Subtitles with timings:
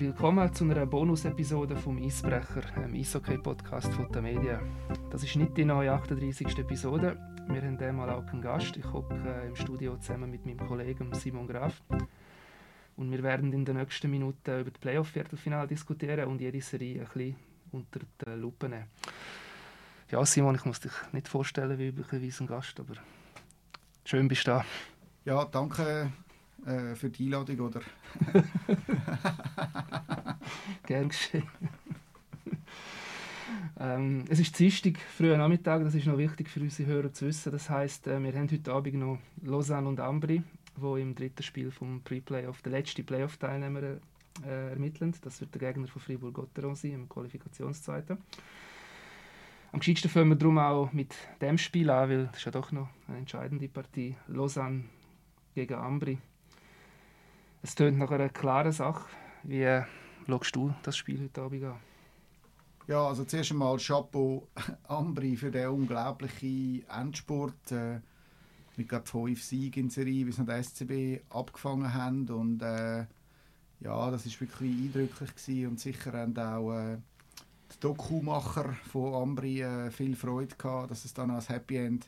[0.00, 4.58] Willkommen zu einer Bonus-Episode vom Eisbrecher, einem Eishockey-Podcast von der Medien.
[5.10, 6.58] Das ist nicht die neue 38.
[6.58, 7.18] Episode.
[7.48, 8.78] Wir haben diesmal auch einen Gast.
[8.78, 11.82] Ich hocke äh, im Studio zusammen mit meinem Kollegen Simon Graf.
[12.96, 17.06] Und wir werden in den nächsten Minuten über das Playoff-Viertelfinale diskutieren und jede Serie ein
[17.06, 17.36] bisschen
[17.70, 18.86] unter die Lupe nehmen.
[20.10, 22.94] Ja, Simon, ich muss dich nicht vorstellen wie üblicherweise ein Gast, aber
[24.06, 24.64] schön bist du da.
[25.26, 26.10] Ja, danke
[26.64, 27.80] äh, für die Einladung, oder?
[30.86, 31.48] Gern geschehen.
[33.78, 37.52] ähm, es ist Dienstag, früher Nachmittag, das ist noch wichtig für unsere Hörer zu wissen.
[37.52, 40.42] Das heisst, äh, wir haben heute Abend noch Lausanne und Ambri,
[40.76, 43.98] wo im dritten Spiel vom Pre-Playoff, der letzte Playoff-Teilnehmer
[44.46, 45.14] äh, ermitteln.
[45.22, 48.18] Das wird der Gegner von Fribourg-Gotteron sein, im Qualifikationszweiten.
[49.72, 52.72] Am geschicktesten fangen wir darum auch mit dem Spiel an, weil das ist ja doch
[52.72, 54.16] noch eine entscheidende Partie.
[54.26, 54.84] Lausanne
[55.54, 56.18] gegen Ambri.
[57.62, 59.04] Es tönt nach einer klaren Sache.
[59.42, 59.82] Wie
[60.26, 61.76] schaust du das Spiel heute Abend an?
[62.86, 64.48] Ja, also zuerst einmal Chapeau
[64.88, 67.72] Ambri für den unglaublichen Endspurt.
[67.72, 68.00] Äh,
[68.76, 72.28] mit gerade fünf Siegen in Serie, wie sie den SCB abgefangen haben.
[72.28, 73.06] Und äh,
[73.80, 75.68] ja, das war wirklich eindrücklich gewesen.
[75.68, 76.96] und sicher haben auch äh,
[77.72, 82.06] die Dokumacher von Ambri äh, viel Freude gehabt, dass es dann als Happy End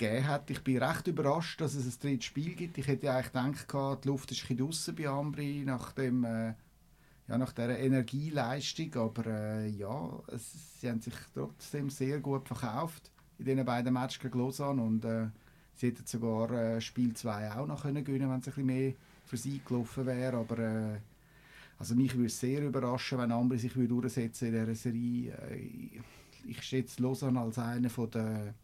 [0.00, 0.50] gegeben hat.
[0.50, 2.78] Ich bin recht überrascht, dass es ein drittes Spiel gibt.
[2.78, 6.54] Ich hätte eigentlich gedacht, die Luft ist ein bei Ambri nach dem äh,
[7.28, 13.12] ja, nach dieser Energieleistung, aber äh, ja, es, sie haben sich trotzdem sehr gut verkauft
[13.38, 15.28] in diesen beiden Matches gegen Lausanne und äh,
[15.76, 18.92] sie hätten sogar äh, Spiel 2 auch noch können gewinnen wenn es ein bisschen mehr
[19.26, 20.98] für sie gelaufen wäre, aber äh,
[21.78, 25.32] also mich würde es sehr überraschen, wenn Ambri sich durchsetzen in dieser Serie.
[25.50, 26.00] Äh,
[26.46, 28.54] ich schätze Lausanne als einer der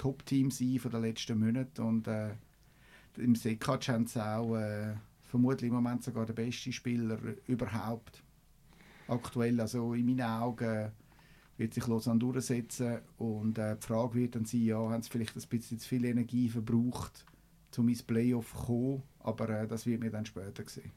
[0.00, 2.30] Top-Teams ein der letzten Monate und äh,
[3.18, 8.22] im Sekac haben sie auch äh, vermutlich im Moment sogar der beste Spieler überhaupt
[9.08, 9.60] aktuell.
[9.60, 10.90] Also in meinen Augen
[11.58, 15.36] wird sich Lausanne durchsetzen und äh, die Frage wird dann sein, ja, haben sie vielleicht
[15.36, 17.26] ein bisschen zu viel Energie verbraucht,
[17.76, 20.92] um ins Playoff zu kommen, aber äh, das wird mir dann später sehen.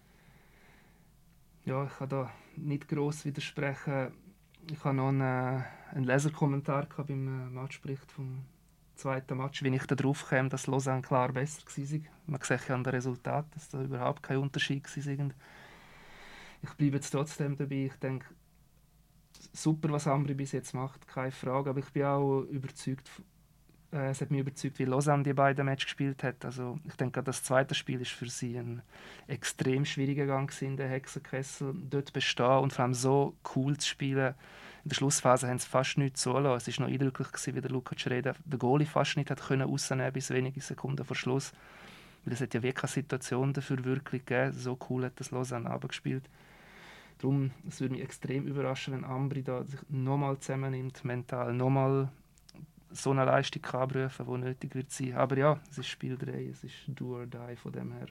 [1.65, 4.13] Ja, ich kann da nicht gross widersprechen.
[4.71, 8.45] Ich habe noch einen, äh, einen Leserkommentar beim äh, Matchbericht vom
[8.95, 11.99] zweiten Match, wie ich darauf kam, dass Lausanne klar besser war.
[12.27, 15.29] Man sieht ja an den Resultaten, dass da überhaupt kein Unterschied war.
[16.61, 17.85] Ich bleibe jetzt trotzdem dabei.
[17.85, 18.25] Ich denke,
[19.51, 21.69] super, was Ambri bis jetzt macht, keine Frage.
[21.69, 23.09] Aber ich bin auch überzeugt,
[23.91, 26.45] äh, es hat mich überzeugt, wie Lausanne die beiden Matches gespielt hat.
[26.45, 28.81] Also ich denke, das zweite Spiel ist für sie ein
[29.27, 31.73] extrem schwieriger Gang in der Hexenkessel.
[31.89, 34.35] Dort bestehen und vor allem so cool zu spielen
[34.83, 36.69] in der Schlussphase haben sie fast nichts zulassen.
[36.69, 40.29] Es war noch eindrücklich, wie der Luca Cereda den Goalie fast nicht hat rausnehmen bis
[40.29, 41.53] wenige Sekunden vor Schluss.
[42.25, 44.51] Weil es hat ja wirklich keine Situation dafür wirklich gegeben.
[44.51, 46.23] So cool hat das Lausanne abgespielt.
[47.19, 52.09] Darum, es würde mich extrem überraschen, wenn Ambri da sich nochmal zusammennimmt, mental nochmal
[52.91, 55.13] so eine Leistung abrufen kann, die nötig wird sein.
[55.13, 58.07] Aber ja, es ist Spiel 3, es ist do or die von dem her.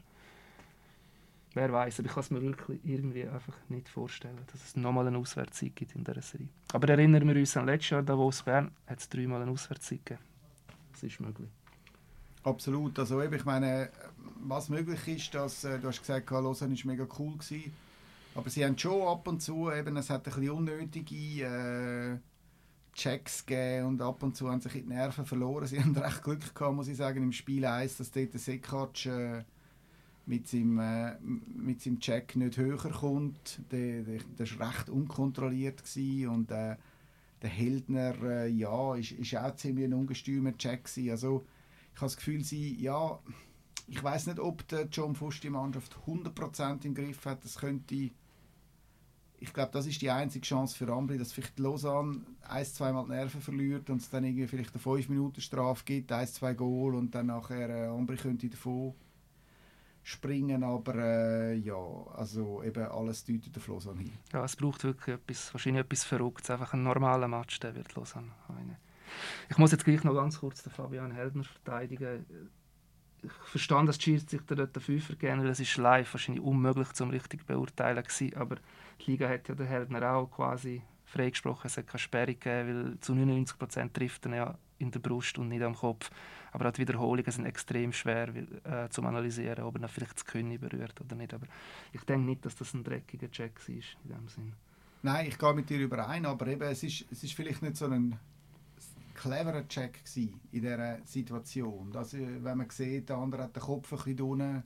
[1.55, 5.07] Wer weiß, aber ich kann es mir wirklich irgendwie einfach nicht vorstellen, dass es nochmal
[5.07, 6.49] eine Auswärtszeit gibt in dieser Serie.
[6.73, 10.25] Aber erinnern wir uns an letztes Jahr, Davos Bern, hat es dreimal eine Auswärtszeit gegeben.
[10.93, 11.51] Das ist möglich.
[12.45, 12.99] Absolut.
[12.99, 13.91] Also eben, ich meine,
[14.45, 17.73] was möglich ist, dass, äh, du hast gesagt, Lausanne war mega cool gewesen,
[18.35, 22.19] aber sie haben schon ab und zu, eben, es hat ein bisschen unnötige äh,
[22.95, 25.67] Checks gegeben und ab und zu haben sich die Nerven verloren.
[25.67, 29.07] Sie haben recht Glück gehabt, muss ich sagen, im Spiel 1, dass dort der Sekac
[29.07, 29.45] äh,
[30.27, 33.61] mit seinem, äh, mit seinem Check nicht höher kommt.
[33.71, 36.77] Der, der, der war recht unkontrolliert gewesen und äh,
[37.43, 41.11] der Heldner äh, ja, ist, ist auch ziemlich ein ungestümer Check gewesen.
[41.11, 41.45] Also
[41.95, 43.19] ich habe das Gefühl, sie, ja,
[43.89, 47.45] ich weiß nicht, ob der John Fuss die Mannschaft 100% im Griff hat.
[47.45, 48.11] Das könnte
[49.43, 53.11] ich glaube, das ist die einzige Chance für Ambri, dass vielleicht Lausanne ein, zweimal die
[53.11, 56.95] Nerven verliert und es dann irgendwie vielleicht eine 5 Minuten Strafe gibt, ein, zwei Goal
[56.95, 58.95] und dann nachher äh, Ambri könnte davon
[60.03, 61.77] springen, aber äh, ja,
[62.15, 64.13] also eben alles deutet auf Lausanne hin.
[64.33, 68.33] Ja, es braucht wirklich etwas, wahrscheinlich etwas Verrücktes, einfach ein normaler Match, der wird Lausanne
[68.49, 68.77] einen.
[69.49, 72.27] Ich muss jetzt gleich noch ganz kurz den Fabian Heldner verteidigen.
[73.23, 77.11] Ich verstand, dass die Schiedsrichter dort dafür vergehen, weil es ist live wahrscheinlich unmöglich zum
[77.11, 78.57] richtig beurteilen gewesen, aber
[79.01, 83.01] die Liga hat ja den Heldner auch quasi freigesprochen, es hat keine Sperre gegeben, weil
[83.01, 86.11] zu 99% trifft er ja in der Brust und nicht am Kopf.
[86.53, 90.59] Aber auch die Wiederholungen sind extrem schwer äh, zu analysieren, ob er vielleicht das Knie
[90.59, 91.33] berührt oder nicht.
[91.33, 91.47] Aber
[91.93, 94.53] ich denke nicht, dass das ein dreckiger Check war in dem Sinn.
[95.03, 97.87] Nein, ich gehe mit dir überein, aber eben, es ist, es ist vielleicht nicht so
[97.87, 98.19] ein
[99.15, 101.95] cleverer Check in dieser Situation.
[101.97, 104.63] Also, wenn man sieht, der andere hat den Kopf ein bisschen unten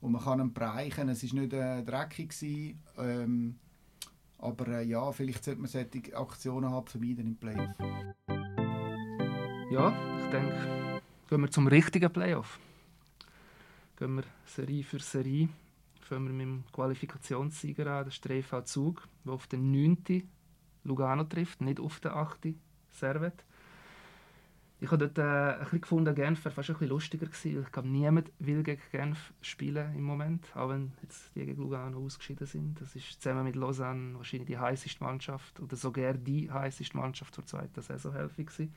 [0.00, 1.08] und man kann ihn bereichen.
[1.08, 3.58] Es war nicht äh, dreckig, gewesen, ähm,
[4.38, 7.70] aber äh, ja, vielleicht sollte man solche Aktionen halt vermeiden im Playoff.
[9.70, 10.83] Ja, ich denke,
[11.34, 12.60] gehen wir zum richtigen Playoff.
[13.96, 15.48] Gehen wir Serie für Serie.
[16.02, 20.28] Fangen wir mit dem Qualifikationssieger an, der EV Zug, der auf den 9.
[20.84, 22.54] Lugano trifft, nicht auf den 8.
[22.88, 23.44] Servet.
[24.78, 27.62] Ich habe dort äh, ein bisschen gefunden, Genf wäre fast ein bisschen lustiger gewesen.
[27.64, 31.98] Ich glaube, niemand will gegen Genf spielen im Moment, auch wenn jetzt die gegen Lugano
[31.98, 32.80] ausgeschieden sind.
[32.80, 37.44] Das ist zusammen mit Lausanne wahrscheinlich die heißeste Mannschaft oder sogar die heißeste Mannschaft zur
[37.44, 38.72] zweiten Saisonhälfte gewesen.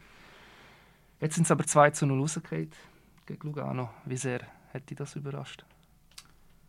[1.19, 2.72] Jetzt sind es aber 2 zu 0 rausgefallen
[3.25, 3.90] gegen Lugano.
[4.06, 4.42] Wie sehr
[4.74, 5.66] hat dich das überrascht?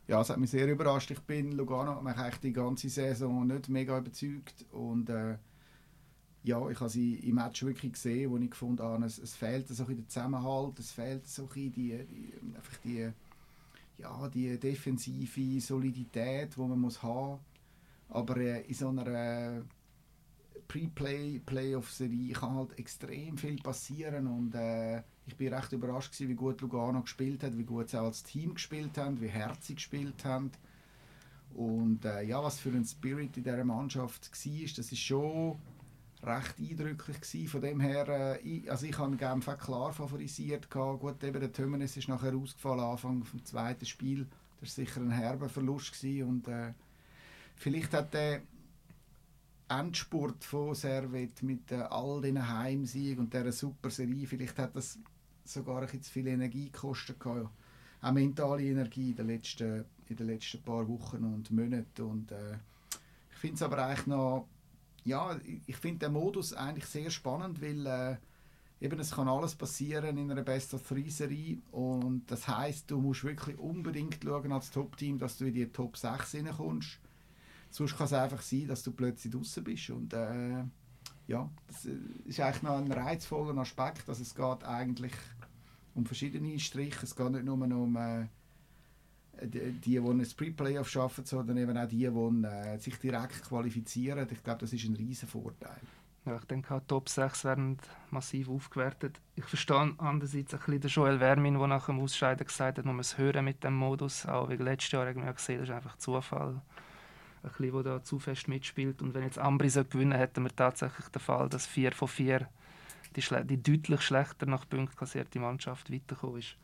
[0.06, 1.10] Ja, es hat mich sehr überrascht.
[1.10, 5.36] Ich bin Lugano mich eigentlich die ganze Saison nicht mega überzeugt und äh,
[6.44, 9.68] ja, ich habe sie im Match wirklich gesehen, wo ich gefunden habe, es, es fehlt
[9.68, 13.10] so ein der Zusammenhalt, es fehlt so ein die, die, einfach die,
[13.98, 17.40] ja, die defensive Solidität, die man muss haben
[18.08, 19.62] Aber äh, in so einer
[20.68, 26.34] Pre-Play, Playoff-Serie kann halt extrem viel passieren und äh, ich bin recht überrascht gewesen, wie
[26.34, 30.52] gut Lugano gespielt hat, wie gut sie als Team gespielt haben, wie herzig gespielt haben
[31.54, 35.58] und äh, ja, was für ein Spirit in dieser Mannschaft war, das ist schon
[36.22, 37.48] recht eindrücklich gewesen.
[37.48, 40.70] Von dem her, äh, ich, also ich habe Genf auch klar favorisiert.
[40.70, 41.00] Gehabt.
[41.00, 44.26] Gut, eben der Tömenes ist nachher ausgefallen, Anfang des zweiten Spiel.
[44.60, 45.92] Das war sicher ein herber Verlust.
[45.92, 46.28] Gewesen.
[46.28, 46.72] Und äh,
[47.56, 48.42] vielleicht hat der
[49.68, 54.98] Endspurt von Servet mit all diesen Heimsiegen und dieser super Serie, vielleicht hat das
[55.44, 57.16] sogar ein zu viel Energie gekostet.
[57.26, 62.02] Auch mentale Energie in den letzten, in den letzten paar Wochen und Monaten.
[62.02, 62.58] Und, äh,
[63.30, 64.46] ich finde es aber eigentlich noch
[65.08, 68.16] ja, ich finde den Modus eigentlich sehr spannend, weil äh,
[68.84, 73.00] eben es kann alles passieren in einer Best of Three Serie und das heißt, du
[73.00, 77.00] musst wirklich unbedingt schauen als Top-Team, dass du in die Top 6 hineinkommst.
[77.70, 80.64] Sonst kann es einfach sein, dass du plötzlich draußen bist und äh,
[81.26, 85.12] ja, das äh, ist eigentlich noch ein reizvoller Aspekt, dass es geht eigentlich
[85.94, 88.26] um verschiedene Striche, es geht nicht nur um äh,
[89.42, 94.26] die, die ein Pre-Playoff schaffen, sondern eben auch die, die äh, sich direkt qualifizieren.
[94.30, 95.80] Ich glaube, das ist ein riesen Vorteil.
[96.24, 97.78] Ja, ich denke, auch Top 6 werden
[98.10, 99.20] massiv aufgewertet.
[99.34, 102.96] Ich verstehe andererseits ein bisschen den Joel Vermin, der nach dem Ausscheiden gesagt hat, man
[102.96, 104.26] muss hören mit dem Modus.
[104.26, 106.60] Auch wegen letztes Jahr haben wir gesehen, das ist einfach Zufall.
[107.42, 109.02] Ein bisschen, der da zu fest mitspielt.
[109.02, 112.48] Und wenn jetzt Ambri so gewinnen, hätten wir tatsächlich den Fall, dass 4 von 4
[113.16, 116.56] die, die deutlich schlechter nach Punkten kassierte Mannschaft weitergekommen ist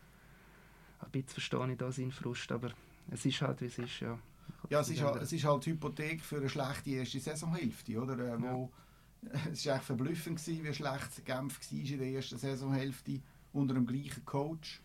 [1.04, 2.70] ein bisschen verstehe ich da seinen Frust, aber
[3.10, 4.18] es ist halt, wie es ist, ja.
[4.68, 8.18] Ja, es ist, halt, es ist halt Hypothek für eine schlechte erste Saisonhälfte, oder?
[8.18, 8.70] Äh, wo,
[9.22, 9.30] ja.
[9.52, 13.20] Es war echt verblüffend, gewesen, wie schlecht Genf war in der ersten Saisonhälfte
[13.52, 14.82] unter dem gleichen Coach,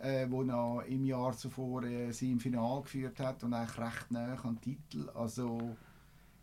[0.00, 4.10] äh, wo noch im Jahr zuvor äh, sie im Finale geführt hat und eigentlich recht
[4.10, 5.08] nah den Titel.
[5.14, 5.76] Also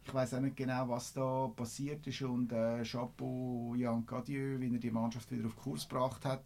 [0.04, 4.74] ich weiß auch nicht genau, was da passiert ist und äh, Chapeau Jan Cadieux, wie
[4.74, 6.44] er die Mannschaft wieder auf Kurs gebracht hat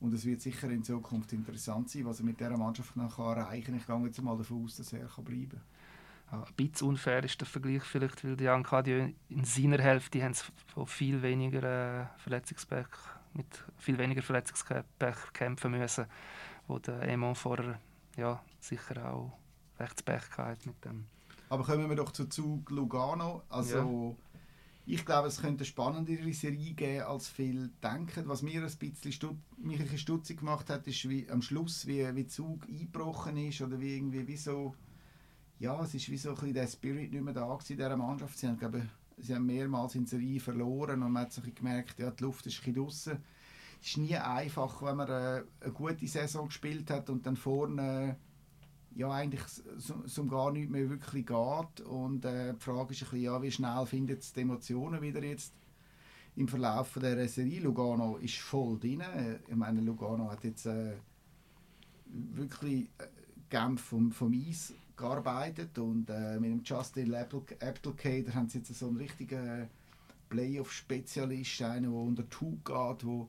[0.00, 3.64] und es wird sicher in Zukunft interessant sein, was er mit dieser Mannschaft noch erreichen
[3.64, 3.76] kann.
[3.76, 5.60] Ich gehe jetzt mal davon aus, dass er bleiben kann.
[6.32, 10.34] Ja, ein bisschen unfair ist der Vergleich vielleicht, weil die Ancadio in seiner Hälfte haben
[10.34, 12.88] von viel weniger äh, Verletzungspech,
[13.36, 16.06] mit viel weniger Verletzungspech kämpfen müssen,
[16.66, 17.80] wo der Emon vorher
[18.16, 19.38] ja, sicher auch
[19.78, 21.06] recht Pech hatte mit dem.
[21.48, 23.42] Aber kommen wir doch zu Zug Lugano.
[23.48, 24.26] Also ja
[24.88, 28.28] ich glaube, es könnte eine spannendere Serie geben, als viele denken.
[28.28, 32.14] Was mir ein bisschen stut mich ein stutzig gemacht hat, ist wie, am Schluss, wie,
[32.14, 34.76] wie Zug eingebrochen ist oder wie irgendwie wie so,
[35.58, 38.38] ja, es ist wie so ein bisschen der Spirit nicht mehr da in dieser Mannschaft.
[38.38, 38.86] Sie haben, glaube
[39.18, 42.66] sie haben mehrmals in Serie verloren und man hat sich gemerkt, ja, die Luft ist
[42.66, 43.18] ein draussen.
[43.80, 48.16] Es ist nie einfach, wenn man eine, eine gute Saison gespielt hat und dann vorne
[48.94, 49.42] ja, eigentlich
[50.06, 51.80] so gar nicht mehr wirklich geht.
[51.86, 55.22] Und äh, die Frage ist ein bisschen, ja, wie schnell findet es die Emotionen wieder
[55.22, 55.52] jetzt
[56.34, 57.60] im Verlauf der Serie.
[57.60, 59.02] Lugano ist voll drin.
[59.46, 60.94] Ich meine, Lugano hat jetzt äh,
[62.06, 63.06] wirklich äh,
[63.50, 68.88] Genf vom, vom Eis gearbeitet und äh, mit dem Justin Applecade haben sie jetzt so
[68.88, 69.68] einen richtigen
[70.28, 73.26] Playoff-Spezialist, einen, der unter Haut geht, der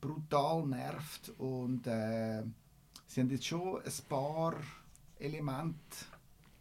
[0.00, 2.42] brutal nervt und äh,
[3.06, 4.54] sie haben jetzt schon ein paar
[5.18, 5.76] Element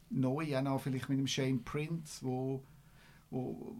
[0.09, 2.63] neu, auch vielleicht mit dem Shane Prince, wo,
[3.29, 3.75] wo,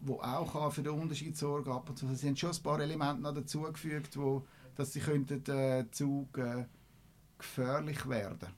[0.00, 1.82] wo auch für den Unterschied sorgen kann.
[1.88, 6.38] Also, sie haben schon ein paar Elemente noch dazugefügt, wo, dass sie könnten, äh, Zug
[6.38, 6.64] äh,
[7.38, 8.48] gefährlich werden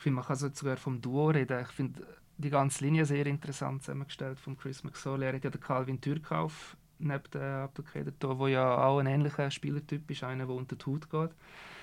[0.00, 1.60] Ich finde, man kann sogar vom Duo reden.
[1.60, 2.06] Ich finde
[2.38, 5.26] die ganze Linie sehr interessant zusammengestellt von Chris McSorley.
[5.26, 10.10] Er hat ja den Calvin Türkauf neben dem Abdelkader wo ja auch ein ähnlicher Spielertyp
[10.10, 11.30] ist, einer, der unter die Haut geht.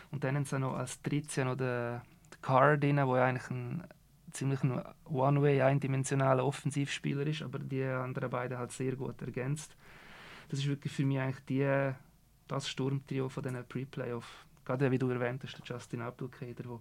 [0.10, 2.02] Und dann haben sie noch als Drittchen noch den
[2.42, 3.84] Carr drin, der eigentlich ein
[4.32, 4.62] ziemlich
[5.06, 9.78] One-Way, eindimensionaler Offensivspieler ist, aber die anderen beiden halt sehr gut ergänzt.
[10.50, 11.92] Das ist wirklich für mich eigentlich die,
[12.48, 14.48] das Sturmtrio von diesen Pre-Playoff.
[14.66, 16.80] Gerade wie du erwähnt hast, der Justin Abdelkader, der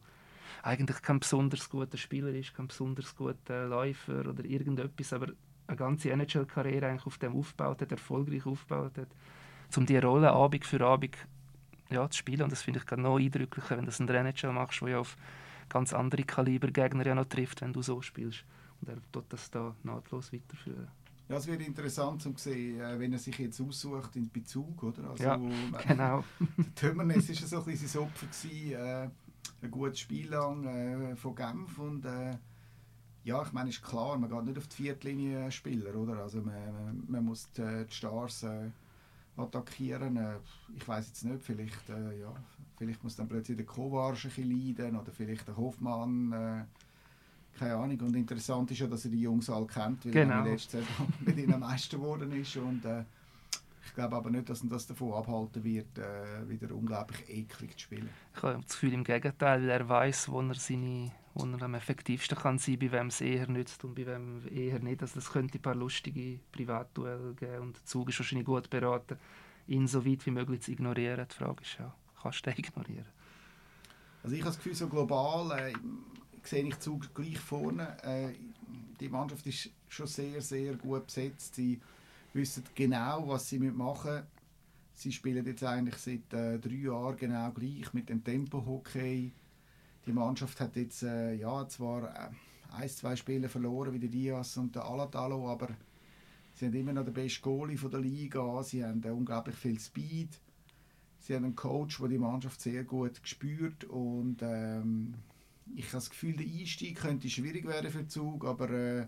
[0.63, 5.29] eigentlich kein besonders guter Spieler ist, kein besonders guter Läufer oder irgendetwas, aber
[5.67, 9.09] eine ganze NHL-Karriere eigentlich auf dem aufgebaut hat, erfolgreich aufgebaut hat,
[9.77, 11.17] um diese Rolle Abend für Abend
[11.91, 12.43] ja, zu spielen.
[12.43, 14.87] Und das finde ich gerade noch eindrücklicher, wenn du das in der NHL machst, wo
[14.87, 15.17] ja auf
[15.69, 18.45] ganz andere Kaliber Gegner ja noch trifft, wenn du so spielst.
[18.81, 20.89] Und er tut das da nahtlos weiterführen.
[21.29, 25.11] Ja, es wird interessant zu sehen, äh, wenn er sich jetzt aussucht in Bezug, oder?
[25.11, 25.37] Also, ja,
[25.89, 26.25] genau.
[26.77, 29.09] Tömernes war so ein bisschen sein Opfer, gewesen, äh,
[29.63, 32.37] ein gutes Spiel lang äh, von Genf und äh,
[33.25, 36.19] ja, ich meine, ist klar, man geht nicht auf die Viertlinie Spieler, oder?
[36.19, 38.71] Also man, man, muss die, die Stars äh,
[39.37, 40.17] attackieren.
[40.17, 40.37] Äh,
[40.77, 42.33] ich weiß jetzt nicht, vielleicht, äh, ja,
[42.77, 46.33] vielleicht muss dann plötzlich der Kovac ein bisschen leiden oder vielleicht der Hoffmann.
[46.33, 46.65] Äh,
[47.59, 48.01] keine Ahnung.
[48.03, 50.45] Und interessant ist ja, dass er die Jungs alle kennt, weil genau.
[50.45, 52.57] er letzte Saison mit ihnen Meister geworden ist.
[52.57, 53.05] Und, äh,
[53.97, 58.09] glaube aber nicht, dass ihn das davon abhalten wird, äh, wieder unglaublich eklig zu spielen.
[58.37, 61.75] Ich habe das Gefühl, im Gegenteil, weil er weiß, wo er, seine, wo er am
[61.75, 65.01] effektivsten kann sein bei wem es eher nützt und bei wem eher nicht.
[65.01, 69.19] Also das könnte ein paar lustige Privatduelle geben und der Zug ist wahrscheinlich gut beraten,
[69.67, 71.27] ihn so weit wie möglich zu ignorieren.
[71.29, 73.09] Die Frage ist ja, kannst du den ignorieren?
[74.23, 75.73] Also ich habe das Gefühl, so global äh,
[76.43, 77.97] sehe ich Zug gleich vorne.
[78.03, 78.35] Äh,
[79.01, 81.55] die Mannschaft ist schon sehr, sehr gut besetzt.
[81.55, 81.81] Sie
[82.37, 84.27] wissen genau, was sie machen müssen.
[84.93, 89.31] Sie spielen jetzt eigentlich seit äh, drei Jahren genau gleich mit dem Tempo-Hockey.
[90.07, 92.31] Die Mannschaft hat jetzt äh, ja, zwar äh,
[92.73, 95.69] ein, zwei Spiele verloren, wie der Diaz und der Alatalo, aber
[96.55, 98.63] sie haben immer noch den besten Goalie der Liga.
[98.63, 100.41] Sie haben äh, unglaublich viel Speed.
[101.19, 105.15] Sie haben einen Coach, der die Mannschaft sehr gut spürt und ähm,
[105.75, 109.07] ich habe das Gefühl, der Einstieg könnte schwierig werden für Zug, aber äh,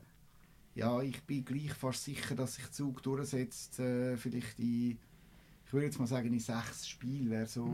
[0.74, 3.78] ja, ich bin gleich fast sicher, dass sich Zug durchsetzt.
[3.80, 4.98] Äh, vielleicht in,
[5.64, 7.64] ich würde jetzt mal sagen, in sechs Spielen wäre so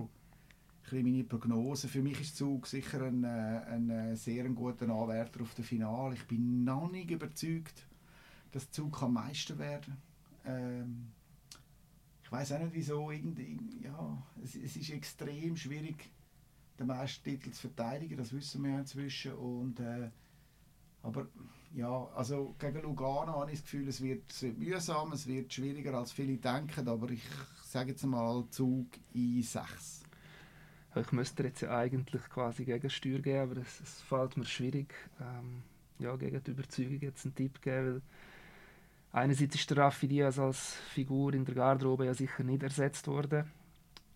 [0.91, 1.89] ein meine Prognose.
[1.89, 6.15] Für mich ist Zug sicher ein, äh, ein, äh, sehr guter Anwärter auf das Finale.
[6.15, 7.87] Ich bin noch nicht überzeugt,
[8.53, 9.97] dass Zug kann Meister werden
[10.45, 11.09] ähm,
[12.23, 13.11] Ich weiß auch nicht wieso.
[13.11, 16.11] Irgendwie, ja, es, es ist extrem schwierig
[16.79, 19.33] den Meistertitel zu verteidigen, das wissen wir inzwischen.
[19.35, 20.11] Und, äh,
[21.05, 21.27] aber
[21.75, 24.23] ja, also gegen Lugano habe ich das Gefühl, es wird,
[24.59, 27.23] mühsam, es wird schwieriger als viele denken, aber ich
[27.63, 30.03] sage jetzt mal Zug in 6.
[30.97, 35.63] Ich müsste jetzt ja eigentlich quasi Gegensteuer geben, aber es, es fällt mir schwierig, ähm,
[35.99, 38.03] ja, gegen die Überzeugung jetzt einen Tipp geben, weil
[39.13, 43.51] einerseits ist der Raffi Diaz als Figur in der Garderobe ja sicher nicht ersetzt worden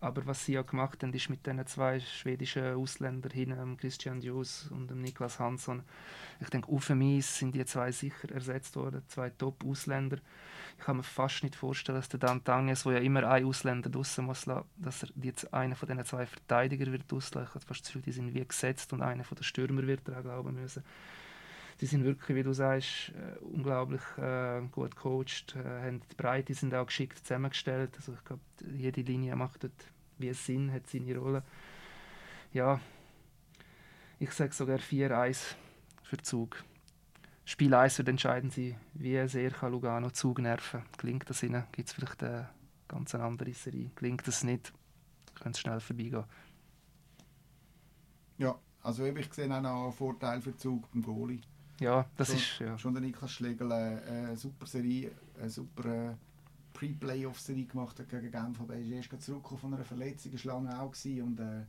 [0.01, 4.69] aber was sie ja gemacht haben, ist mit diesen zwei schwedischen Ausländern hin, Christian Dios
[4.71, 5.83] und Niklas Hansson.
[6.39, 10.17] Ich denke, auf dem sind die zwei sicher ersetzt worden, zwei Top-Ausländer.
[10.77, 13.89] Ich kann mir fast nicht vorstellen, dass der Dan Tanges, der ja immer einen Ausländer
[13.89, 14.45] draussen muss
[14.77, 17.49] dass er jetzt einen von diesen zwei Verteidiger wird auslassen.
[17.49, 20.09] Ich habe fast das Gefühl, die sind wie gesetzt und einer von den Stürmer wird
[20.09, 20.83] auch glauben müssen.
[21.79, 26.53] Sie sind wirklich, wie du sagst, äh, unglaublich äh, gut gecoacht, äh, haben die Breite
[26.53, 27.91] sind auch geschickt zusammengestellt.
[27.95, 28.41] Also ich glaube,
[28.75, 29.71] jede Linie macht dort
[30.17, 31.43] wie es Sinn, hat seine Rolle.
[32.51, 32.81] Ja,
[34.19, 35.55] ich sage sogar 4-1
[36.03, 36.63] für Zug.
[37.45, 40.83] Spiel 1 wird entscheiden sein, wie sehr kann Lugano Zug nerven.
[40.97, 42.49] Gelingt das ihnen, gibt es vielleicht eine
[42.89, 43.89] ganz andere Serie.
[43.95, 44.73] Gelingt das nicht,
[45.35, 46.25] könnte es schnell vorbeigehen.
[48.37, 51.39] Ja, also ich sehe auch noch einen Vorteil für Zug beim Goalie.
[51.79, 52.59] Ja, das schon, ist...
[52.59, 52.77] Ja.
[52.77, 56.15] Schon der Niklas Schlegel, äh, eine super Serie, eine super äh,
[56.73, 60.79] Pre-Playoff-Serie gemacht hat gegen Genf, aber er ist erst zurück von einer Verletzung, war lange
[60.79, 61.63] auch gewesen, und äh,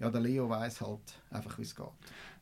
[0.00, 1.86] ja, der Leo weiß halt einfach, wie es geht.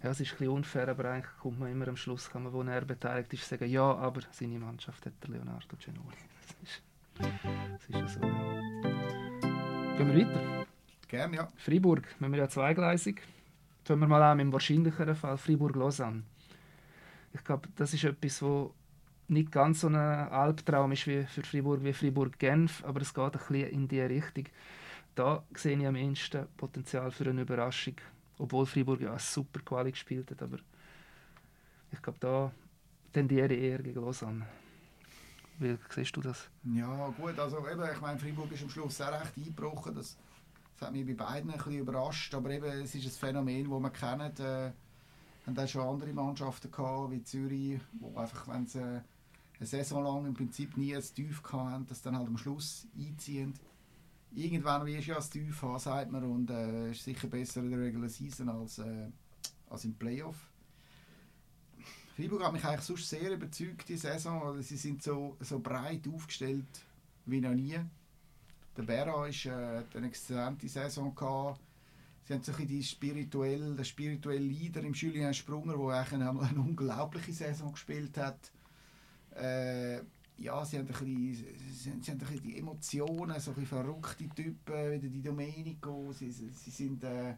[0.03, 2.53] Ja, es ist ein bisschen unfair, aber eigentlich kommt man immer am Schluss, kann man,
[2.53, 6.17] wo er beteiligt ist, sagen, ja, aber seine Mannschaft hat der Leonardo Genoli.
[7.21, 8.21] Das ist, das ist ja so.
[9.97, 10.67] Gehen wir weiter?
[11.09, 11.49] Gerne, ja.
[11.57, 13.23] Freiburg, wir ja zweigleisig.
[13.85, 16.23] Fangen wir mal an mit dem wahrscheinlicheren Fall, Freiburg-Lausanne
[17.33, 18.75] ich glaube, das ist etwas, wo
[19.29, 23.31] nicht ganz so ein Albtraum ist wie für Fribourg wie Fribourg-Genf, aber es geht ein
[23.33, 24.45] bisschen in diese Richtung.
[25.15, 27.95] Da sehe ich am ehesten Potenzial für eine Überraschung,
[28.39, 30.59] obwohl Fribourg ja eine super Quali gespielt hat, aber
[31.93, 32.53] ich glaube, da
[33.13, 34.47] tendiere ich eher gegen Lausanne.
[35.59, 36.49] Wie siehst du das?
[36.65, 40.17] Ja, gut, also eben, ich meine, Fribourg ist am Schluss sehr recht eingebrochen, das,
[40.79, 43.81] das hat mich bei beiden ein bisschen überrascht, aber eben, es ist ein Phänomen, das
[43.81, 44.73] man kennt, äh,
[45.51, 50.27] haben auch schon andere Mannschaften gehabt, wie Zürich, wo einfach, wenn sie eine Saison lang
[50.27, 53.55] im Prinzip nie ein Tief hatten, das dann halt am Schluss einziehen.
[54.33, 57.71] Irgendwann wirst du ja ein Tief haben, sagt man, und äh, ist sicher besser in
[57.71, 59.09] der Regular Season als, äh,
[59.69, 60.37] als im Playoff.
[62.17, 64.43] Freiburg hat mich eigentlich sonst sehr überzeugt, die Saison.
[64.43, 66.85] Also sie sind so, so breit aufgestellt
[67.27, 67.79] wie noch nie.
[68.77, 71.61] Der Berra ist, äh, eine exzellente Saison gehabt.
[72.31, 77.73] Sie haben so die spirituell, der spirituelle Leader im Julien Sprunger, der eine, unglaubliche Saison
[77.73, 78.53] gespielt hat.
[79.35, 79.97] Äh,
[80.39, 85.03] ja, sie haben, ein bisschen, sie, sie haben ein die Emotionen, so ein verrückte Typen,
[85.03, 86.13] wie die Domenico.
[86.13, 87.03] Sie, sie sind...
[87.03, 87.35] Äh,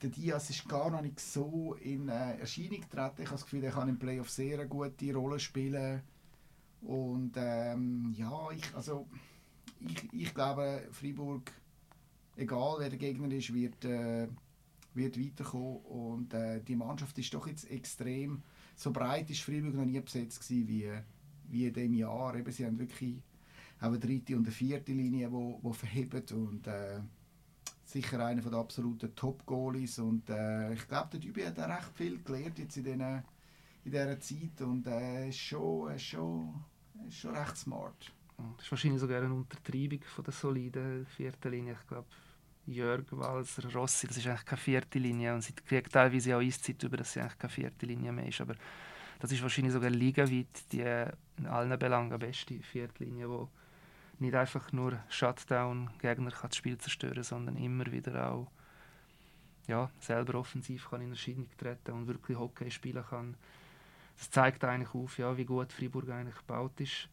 [0.00, 3.22] der Diaz ist gar noch nicht so in äh, Erscheinung getreten.
[3.22, 6.00] Ich habe das Gefühl, er kann im Playoff sehr eine gute Rolle spielen.
[6.80, 9.06] Und ähm, ja, ich, also,
[9.80, 11.52] ich, ich glaube, Freiburg,
[12.36, 14.28] egal wer der Gegner ist, wird, äh,
[14.94, 15.78] wird weiterkommen.
[15.78, 18.42] Und äh, die Mannschaft ist doch jetzt extrem,
[18.76, 20.90] so breit ist Freiburg noch nie besetzt gewesen wie,
[21.48, 22.34] wie in diesem Jahr.
[22.34, 23.22] Eben, sie haben wirklich
[23.80, 26.24] auch eine dritte und eine vierte Linie, die wo, wo verheben.
[26.32, 27.00] Und, äh,
[27.94, 32.22] sicher einer der absoluten Top-Goalies und äh, ich glaube, der Dübi hat auch recht viel
[32.22, 36.64] gelernt jetzt in, den, in dieser Zeit und äh, ist, schon, schon,
[37.08, 38.12] schon recht smart.
[38.36, 41.76] Das ist wahrscheinlich sogar eine Untertreibung von der soliden vierten Linie.
[41.80, 42.08] Ich glaube,
[42.66, 46.82] Jörg, Walser, Rossi, das ist eigentlich keine vierte Linie und sie kriegen teilweise auch Eiszeit
[46.82, 48.54] über, dass sie eigentlich keine vierte Linie mehr ist, aber
[49.20, 50.80] das ist wahrscheinlich sogar ligaweit die
[51.38, 56.78] in allen Belangen beste vierte Linie, die nicht einfach nur Shutdown Gegner kann das Spiel
[56.78, 58.50] zerstören, sondern immer wieder auch
[59.66, 63.36] ja, selber offensiv kann in Erscheinung treten und wirklich Hockey spielen kann.
[64.16, 67.08] Das zeigt eigentlich auf, ja, wie gut Freiburg eigentlich gebaut ist.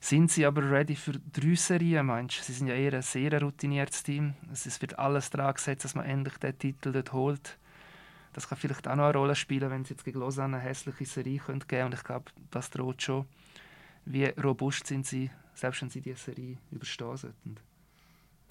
[0.00, 2.42] Sind sie aber ready für drei Serien, meinst du?
[2.42, 4.34] Sie sind ja eher ein sehr routiniertes Team.
[4.52, 7.58] Es wird alles daran gesetzt, dass man endlich den Titel dort holt.
[8.32, 11.06] Das kann vielleicht auch noch eine Rolle spielen, wenn sie jetzt gegen Lausanne eine hässliche
[11.06, 11.86] Serie geben können.
[11.86, 13.26] Und ich glaube, das droht schon.
[14.04, 17.56] Wie robust sind sie selbst wenn sie diese Serie überstehen sollten.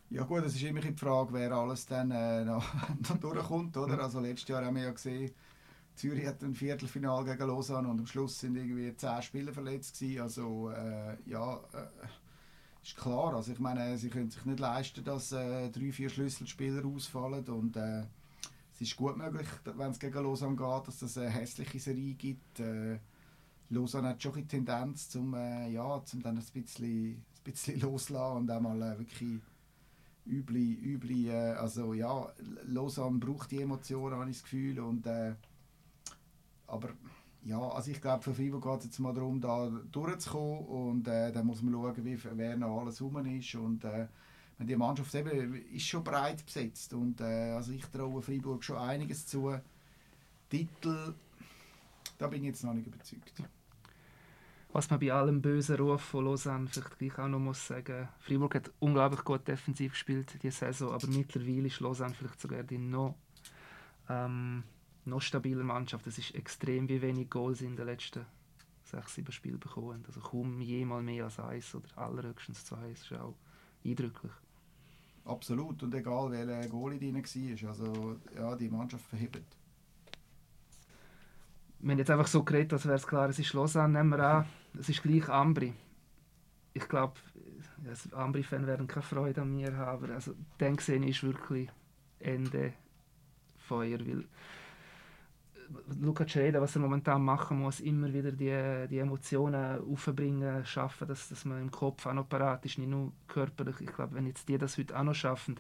[0.10, 2.66] Ja gut, es ist immer die Frage, wer alles dann äh, noch,
[3.10, 3.76] noch durchkommt.
[3.78, 4.00] Oder?
[4.00, 5.32] Also letztes Jahr haben wir ja gesehen,
[5.96, 10.22] Zürich hat ein Viertelfinal gegen Lausanne und am Schluss sind irgendwie zehn Spieler verletzt gewesen.
[10.22, 12.08] Also äh, ja, äh,
[12.84, 13.34] ist klar.
[13.34, 17.78] Also ich meine, sie können sich nicht leisten, dass äh, drei, vier Schlüsselspieler ausfallen und
[17.78, 18.04] äh,
[18.74, 22.60] es ist gut möglich, wenn es gegen Lausanne geht, dass es eine hässliche Serie gibt.
[22.60, 23.00] Äh,
[23.70, 28.38] Lausanne hat schon die Tendenz, zum, äh, ja, zum dann ein bisschen, ein bisschen loslassen
[28.38, 29.40] und auch mal wirklich
[30.28, 32.28] üble, üble also ja,
[32.66, 34.80] Lausanne braucht die Emotionen, habe ich das Gefühl.
[34.82, 35.08] Und,
[36.68, 36.90] aber
[37.44, 41.32] ja, also ich glaube, für Freiburg geht es jetzt mal darum, da durchzukommen und äh,
[41.32, 44.08] dann muss man schauen, wie, wer noch alles rum ist und äh,
[44.60, 49.28] die Mannschaft eben ist schon breit besetzt und äh, also ich traue Freiburg schon einiges
[49.28, 49.54] zu.
[50.50, 51.14] Titel,
[52.18, 53.44] da bin ich jetzt noch nicht überzeugt
[54.76, 58.56] was man bei allem bösen Ruf von Lausanne vielleicht gleich auch noch muss sagen, Freiburg
[58.56, 63.16] hat unglaublich gut defensiv gespielt diese Saison, aber mittlerweile ist Lausanne vielleicht sogar die noch,
[64.10, 64.64] ähm,
[65.06, 66.08] noch stabiler Mannschaft.
[66.08, 68.26] Es ist extrem, wie wenig Goals in den letzten
[68.84, 70.04] sechs, sieben Spielen bekommen.
[70.08, 72.90] Also kaum jemals mehr als eins oder allerhöchstens zwei.
[72.90, 73.36] Das ist auch
[73.84, 74.32] eindrücklich.
[75.26, 75.82] Absolut.
[75.82, 77.70] Und egal, welcher Goalie drin war.
[77.70, 79.58] Also, ja, die Mannschaft verhebt
[81.86, 84.20] wir haben jetzt einfach so geredet, als wäre es klar, es ist Lausanne, nehmen wir
[84.20, 84.46] an,
[84.80, 85.72] es ist gleich Ambri.
[86.74, 87.14] Ich glaube,
[87.86, 91.70] ja, Ambri-Fans werden keine Freude an mir haben, aber also, dann sehe ich wirklich
[92.20, 92.74] Ende
[93.58, 94.26] Feuer, weil äh,
[96.00, 101.30] Luca Cereda, was er momentan machen muss, immer wieder die, die Emotionen aufbringen, schaffen, dass,
[101.30, 103.82] dass man im Kopf auch noch parat ist, nicht nur körperlich.
[103.82, 105.60] Ich glaube, wenn jetzt die das heute auch noch schaffen,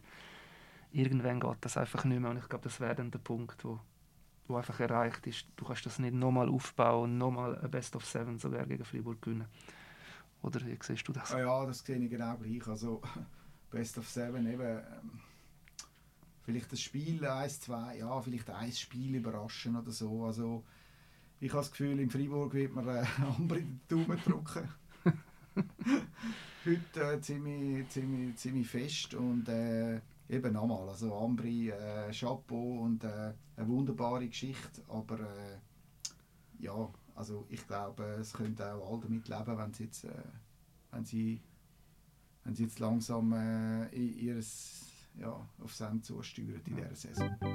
[0.92, 3.80] irgendwann geht das einfach nicht mehr und ich glaube, das wäre dann der Punkt, wo
[4.48, 5.48] wo einfach erreicht ist.
[5.56, 9.22] Du kannst das nicht nochmal aufbauen und nochmal ein Best of Seven sogar gegen Freiburg
[9.22, 9.48] gewinnen.
[10.42, 11.34] Oder wie siehst du das?
[11.34, 12.68] Ah ja, das sehe ich genau gleich.
[12.68, 13.02] Also
[13.72, 14.62] Best of Seven eben.
[14.62, 15.20] Ähm,
[16.46, 20.26] vielleicht das Spiel 1, 2, ja, vielleicht ein Spiel überraschen oder so.
[20.26, 20.64] Also
[21.40, 23.06] ich habe das Gefühl, in Freiburg wird man äh,
[23.38, 24.70] Ambri den Daumen drücken.
[26.66, 33.04] Heute äh, ziemlich, ziemlich, ziemlich fest und äh, eben nochmal, also Ambri, äh, Chapeau und
[33.04, 35.58] äh, eine wunderbare Geschichte, aber äh,
[36.60, 40.24] ja, also ich glaube, es könnte auch alle damit leben, wenn sie jetzt, äh,
[40.92, 41.42] wenn sie,
[42.44, 44.85] wenn sie jetzt langsam äh, ihres,
[45.20, 47.30] ja, aufs Ende zusteuern in dieser Saison.
[47.40, 47.50] Gut,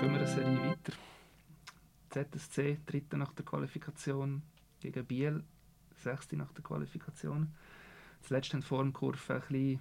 [0.00, 0.92] gehen wir eine Serie weiter.
[2.10, 4.42] ZSC, dritte nach der Qualifikation
[4.80, 5.44] gegen Biel,
[5.96, 7.52] sechste nach der Qualifikation.
[8.22, 9.80] Zuletzt haben die Formkurve ein bisschen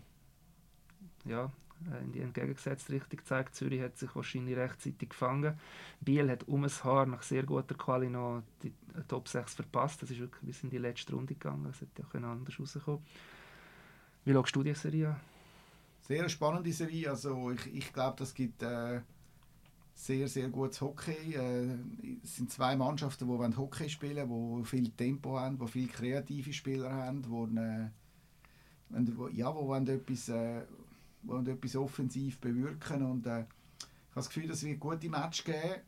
[1.25, 1.51] ja,
[1.91, 3.55] äh, in die entgegengesetzte Richtung gezeigt.
[3.55, 5.57] Zürich hat sich wahrscheinlich rechtzeitig gefangen.
[6.01, 8.73] Biel hat um ein Haar nach sehr guter Quali noch die
[9.07, 10.01] Top 6 verpasst.
[10.01, 11.65] Das ist wirklich bis in die letzte Runde gegangen.
[11.67, 13.05] Es hätte ja anders rauskommen
[14.25, 15.36] Wie schaust du die Serie an?
[16.07, 17.09] Sehr spannende Serie.
[17.09, 19.01] Also ich, ich glaube, das gibt, äh,
[19.93, 21.33] sehr, sehr gutes Hockey.
[21.33, 21.75] Äh,
[22.23, 26.53] es sind zwei Mannschaften, die Hockey spielen wollen, die viel Tempo haben, die viele kreative
[26.53, 30.61] Spieler haben, die, äh, ja, wo etwas, äh,
[31.23, 35.81] wollen etwas offensiv bewirken und äh, ich habe das Gefühl, dass wir gute Match geben.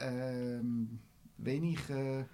[0.00, 0.98] Ähm,
[1.38, 2.24] wenn ich äh,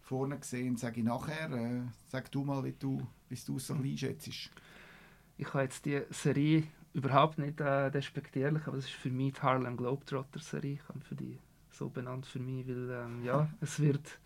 [0.00, 1.50] vorne gesehen, sage ich nachher.
[1.52, 4.50] Äh, sag du mal, wie du es so einschätzt.
[5.40, 9.40] Ich habe jetzt die Serie überhaupt nicht äh, despektierlich, aber es ist für mich die
[9.40, 10.74] Harlem Globetrotter-Serie.
[10.74, 11.38] Ich habe für die
[11.70, 14.18] so benannt für mich, weil ähm, ja, es wird...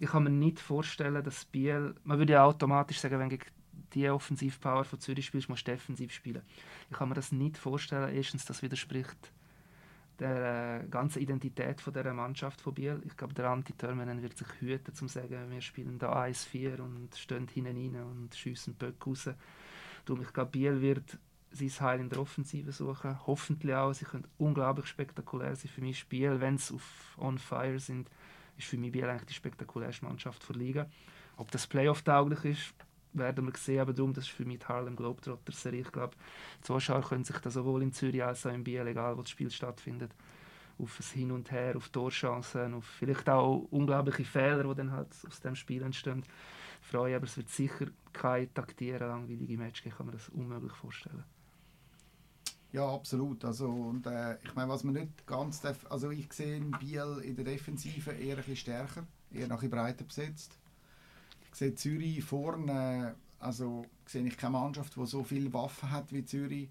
[0.00, 1.94] Ich kann mir nicht vorstellen, dass Biel...
[2.02, 3.46] Man würde ja automatisch sagen, wenn gegen
[3.94, 6.42] die Offensivpower von Zürich spielst, musst du defensiv spielen.
[6.90, 8.12] Ich kann mir das nicht vorstellen.
[8.12, 9.32] Erstens, das widerspricht
[10.18, 13.00] der äh, ganzen Identität von dieser Mannschaft von Biel.
[13.06, 17.14] Ich glaube, der Anti Törmenen wird sich hüten, zu sagen, wir spielen da 1-4 und
[17.16, 19.30] stehen hinten rein und schiessen Böcke raus.
[20.10, 21.18] Darum, ich glaube, Biel wird
[21.52, 23.16] sein Heil in der Offensive suchen.
[23.28, 23.92] Hoffentlich auch.
[23.92, 26.40] Sie können unglaublich spektakulär sein für mich Spiel.
[26.40, 28.10] Wenn sie auf On Fire sind,
[28.58, 30.86] ist für mich Biel eigentlich die spektakulärste Mannschaft der Liga.
[31.36, 32.74] Ob das Playoff-tauglich ist,
[33.12, 33.78] werden wir sehen.
[33.78, 35.82] Aber darum, das ist für mich die Harlem Globetrotter-Serie.
[35.82, 36.16] Ich glaube,
[36.58, 39.30] die Zuschauer können sich da sowohl in Zürich als auch in Biel, egal wo das
[39.30, 40.10] Spiel stattfindet,
[40.82, 45.08] auf das Hin und Her, auf Torchancen, auf vielleicht auch unglaubliche Fehler, die dann halt
[45.26, 46.24] aus dem Spiel entstehen,
[46.80, 47.16] freuen.
[47.16, 51.24] Aber es wird sicher kein taktieren, langweilige Match geben, kann man das unmöglich vorstellen.
[52.72, 53.44] Ja, absolut.
[53.44, 57.34] Also, und, äh, ich meine, was man nicht ganz darf, also ich sehe Biel in
[57.34, 60.56] der Defensive eher ein bisschen stärker, eher noch ein breiter besetzt.
[61.50, 66.24] Ich sehe Zürich vorne, also sehe ich keine Mannschaft, die so viele Waffen hat wie
[66.24, 66.68] Zürich.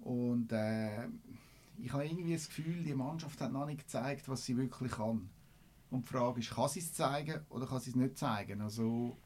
[0.00, 1.08] Und äh,
[1.78, 5.28] ich habe irgendwie das Gefühl, die Mannschaft hat noch nicht gezeigt, was sie wirklich kann.
[5.90, 8.60] Und die Frage ist, kann sie es zeigen oder kann sie es nicht zeigen?
[8.60, 9.16] Also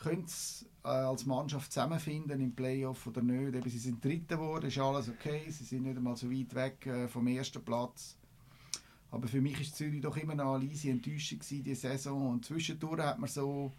[0.00, 3.54] können sie äh, als Mannschaft zusammenfinden im Playoff oder nicht.
[3.54, 5.48] Eben, sie sind Dritte geworden, ist alles okay.
[5.48, 8.16] Sie sind nicht einmal so weit weg äh, vom ersten Platz.
[9.10, 12.30] Aber für mich ist Zürich doch immer noch eine leise Enttäuschung diese Saison.
[12.32, 13.72] Und zwischendurch hat man so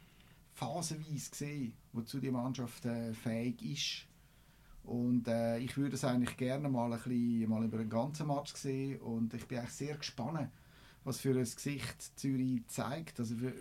[0.54, 4.08] phasenweise gesehen, wozu die Mannschaft äh, fähig ist.
[4.86, 8.54] Und äh, ich würde es eigentlich gerne mal, ein bisschen, mal über einen ganzen Match
[8.54, 9.00] sehen.
[9.00, 10.50] Und ich bin eigentlich sehr gespannt,
[11.04, 13.20] was für ein Gesicht Zürich zeigt.
[13.20, 13.54] Also für,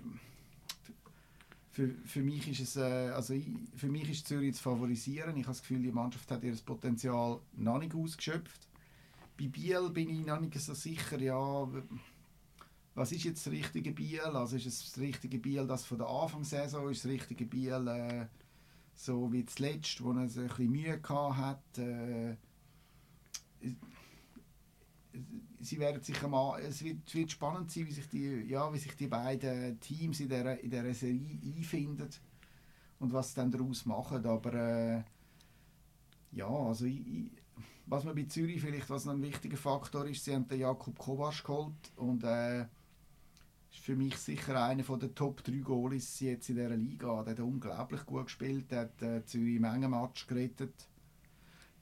[1.70, 5.36] für, für mich ist es, äh, also ich, für mich ist Zürich zu favorisieren.
[5.36, 8.68] Ich habe das Gefühl, die Mannschaft hat ihr Potenzial noch nicht ausgeschöpft.
[9.38, 11.68] Bei Biel bin ich noch nicht so sicher, ja,
[12.94, 14.20] was ist jetzt das richtige Biel?
[14.20, 18.26] Also ist es das richtige Biel, das von der Anfangssaison ist, das richtige Biel, äh,
[18.94, 22.36] so wie zuletzt, wo er ein bisschen Mühe hatte.
[23.60, 23.70] Äh,
[25.60, 28.94] sie werden sich mal, es wird, wird spannend sein, wie sich die, ja, wie sich
[28.96, 32.08] die beiden Teams in dieser, in dieser Serie einfinden
[32.98, 34.24] und was sie dann daraus machen.
[34.26, 35.02] Aber äh,
[36.32, 37.30] ja, also ich, ich,
[37.86, 41.44] was man bei Zürich vielleicht, was ein wichtiger Faktor ist, sie haben den Jakub Kovac
[41.44, 42.66] geholt und äh,
[43.74, 47.22] ist für mich sicher einer der Top 3 Goalies jetzt in dieser Liga.
[47.22, 50.88] Der hat unglaublich gut gespielt, der hat äh, Zürich Mengenmatch gerettet.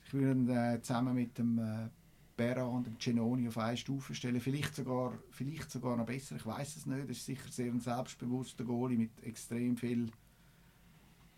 [0.07, 1.88] Ich würde ihn äh, zusammen mit dem äh,
[2.37, 4.40] Berra und dem Genoni auf eine Stufe stellen.
[4.40, 7.09] Vielleicht sogar, vielleicht sogar noch besser, ich weiß es nicht.
[7.09, 10.11] Das ist sicher sehr ein selbstbewusster Goalie mit extrem viel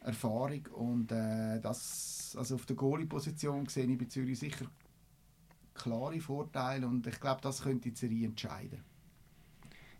[0.01, 0.67] Erfahrung.
[0.73, 4.67] Und äh, das, also auf der Goalie-Position sehe ich bei Zürich sicher
[5.75, 8.93] klare Vorteile und ich glaube, das könnte die Serie entscheiden.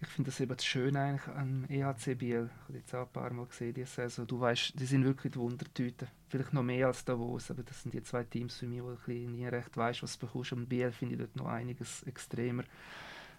[0.07, 2.51] Ich finde das eben das Schöne eigentlich an EHC Biel.
[2.53, 4.27] Ich habe jetzt auch ein paar Mal gesehen, diese Saison.
[4.27, 6.09] Du weißt, die sind wirklich die Wundertüte.
[6.29, 9.13] Vielleicht noch mehr als Davos, aber das sind die zwei Teams für mich, wo du
[9.13, 10.53] nie recht weißt, was du bekommst.
[10.53, 12.65] Und Biel finde ich dort noch einiges extremer.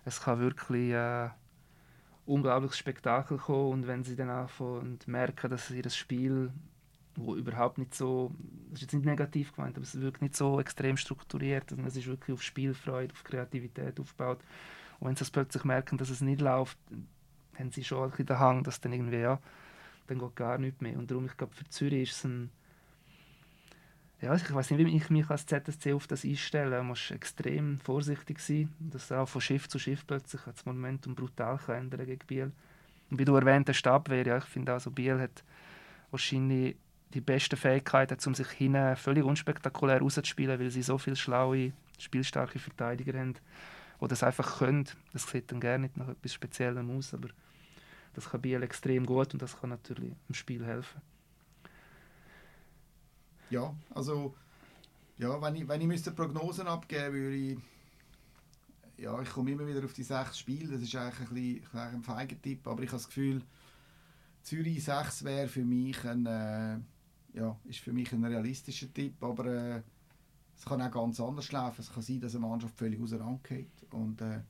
[0.06, 1.30] Es kann wirklich äh,
[2.26, 6.52] unglaubliches Spektakel kommen und wenn sie dann anfangen und merken, dass ihr das Spiel
[7.18, 8.36] wo überhaupt nicht so,
[8.72, 11.96] das ist jetzt nicht negativ gemeint, aber es wirkt nicht so extrem strukturiert, also es
[11.96, 14.40] ist wirklich auf Spielfreude, auf Kreativität aufgebaut
[15.00, 16.78] und wenn sie plötzlich merken, dass es nicht läuft,
[17.58, 19.40] haben sie schon ein den Hang, dass dann irgendwie, ja,
[20.08, 20.98] dann geht gar nichts mehr.
[20.98, 22.52] Und darum, ich glaube, für Zürich ist es ein,
[24.22, 26.78] ja, ich weiß nicht, wie ich mich als ZSC auf das einstelle.
[26.78, 31.58] Man muss extrem vorsichtig sein, dass auch von Schiff zu Schiff plötzlich das Momentum brutal
[31.58, 32.52] kann ändern gegen Biel.
[33.10, 35.44] Und wie du erwähnt hast, Abwehr, ja, ich finde auch so, Biel hat
[36.12, 36.76] wahrscheinlich
[37.14, 42.60] die besten Fähigkeiten, um sich hinten völlig unspektakulär rauszuspielen, weil sie so viele schlaue, spielstarke
[42.60, 43.36] Verteidiger haben
[44.02, 44.86] die das einfach können.
[45.14, 47.30] Das sieht dann gerne nicht nach etwas Speziellem aus, aber
[48.14, 51.02] das kann Biel extrem gut und das kann natürlich im Spiel helfen.
[53.50, 54.36] Ja, also
[55.18, 57.58] ja, wenn ich, wenn ich müsste Prognosen abgeben würde ich
[58.98, 62.04] ja, ich komme immer wieder auf die sechs Spiele, das ist eigentlich ein, bisschen, ein
[62.04, 63.42] feiger Tipp, aber ich habe das Gefühl,
[64.42, 66.78] Zürich 6 wäre für mich ein, äh,
[67.34, 69.82] ja, ist für mich ein realistischer Tipp, aber äh,
[70.58, 71.82] es kann auch ganz anders laufen.
[71.82, 74.42] Es kann sein, dass eine Mannschaft völlig auseinandergeht und äh,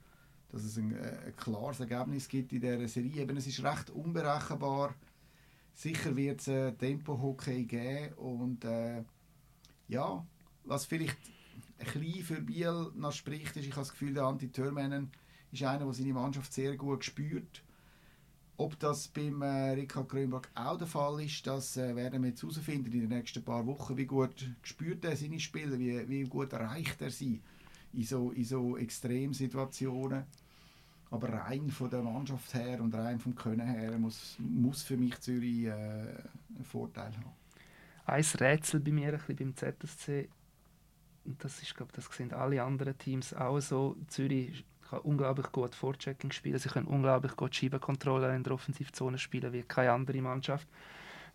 [0.50, 3.24] dass es ein, äh, ein, klares Ergebnis gibt in dieser Serie.
[3.24, 4.96] Eben, es ist recht unberechenbar.
[5.74, 9.04] Sicher wird es ein Tempo-Hockey geben und äh,
[9.88, 10.26] ja,
[10.64, 11.18] was vielleicht
[11.80, 15.12] ein bisschen für Biel noch spricht, ist, ich habe das Gefühl, der Anti Törmänen
[15.52, 17.64] ist einer, der seine Mannschaft sehr gut spürt.
[18.58, 22.42] Ob das beim äh, Ricard Grönberg auch der Fall ist, das äh, werden wir jetzt
[22.42, 23.98] herausfinden in den nächsten paar Wochen.
[23.98, 27.42] Wie gut spürt er seine Spieler, wie, wie gut erreicht er sie
[27.94, 30.24] in so, in so Extremsituationen.
[31.12, 35.20] Aber rein von der Mannschaft her und rein vom Können her muss, muss für mich
[35.20, 37.32] Zürich äh, einen Vorteil haben.
[38.06, 40.30] Ein Rätsel bei mir ein bisschen beim ZSC,
[41.26, 44.64] und das ist, glaube das sehen alle anderen Teams auch so, Zürich
[44.96, 49.64] kann unglaublich gut Vorchecking spielen, sie können unglaublich gut Schiebekontrolle in der Offensivzone spielen, wie
[49.64, 50.68] keine andere Mannschaft.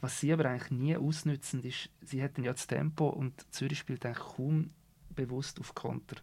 [0.01, 4.05] Was sie aber eigentlich nie ausnützen, ist, sie hätten ja das Tempo und Zürich spielt
[4.07, 4.71] eigentlich kaum
[5.11, 6.17] bewusst auf Konter.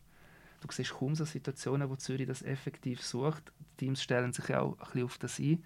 [0.61, 3.51] Du siehst kaum so Situationen, wo Zürich das effektiv sucht.
[3.59, 5.63] Die Teams stellen sich ja auch ein bisschen auf das ein.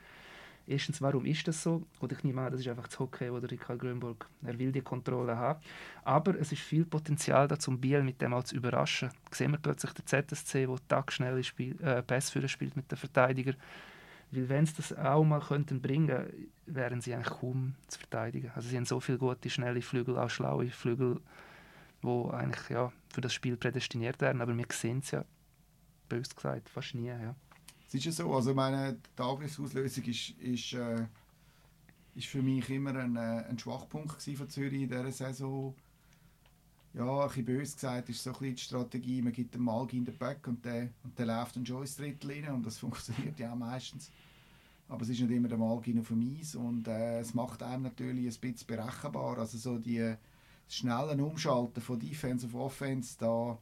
[0.68, 1.84] Erstens, warum ist das so?
[2.00, 4.28] Gut, ich nehme an, das ist einfach das Hockey oder Ricard Grönburg.
[4.44, 5.60] Er will die Kontrolle haben.
[6.04, 9.10] Aber es ist viel Potenzial da, um Biel mit dem auch zu überraschen.
[9.32, 13.56] Sehen wir plötzlich den ZSC, der tagsschnelle Spiel, äh, Passführer spielt mit den Verteidigern.
[14.32, 16.26] Weil wenn sie das auch mal könnten bringen,
[16.66, 18.52] wären sie eigentlich kaum zu verteidigen.
[18.56, 21.20] Also sie haben so viele gute, schnelle Flügel, auch schlaue Flügel,
[22.02, 24.42] die eigentlich ja, für das Spiel prädestiniert werden.
[24.42, 25.26] Aber wir sehen es ja,
[26.08, 27.08] bös gesagt, fast nie.
[27.08, 27.36] Ja.
[27.92, 31.06] Es ist ja so, also meine, die Angriffsauslösung ist, ist, äh,
[32.16, 35.76] ist für mich immer ein, äh, ein Schwachpunkt von Zürich in dieser Saison.
[36.94, 40.06] Ja, ein bisschen böse gesagt, ist so ein die Strategie, man gibt den Malgi in
[40.06, 43.38] den Back und der, und der läuft dann schon ins Drittel rein und das funktioniert
[43.38, 44.10] ja auch meistens.
[44.88, 47.84] Aber es ist nicht immer der Malgi auf dem Eis und äh, es macht einem
[47.84, 49.38] natürlich ein bisschen berechenbar.
[49.38, 53.58] Also so die das schnelle Umschalten von Defense auf Offense, da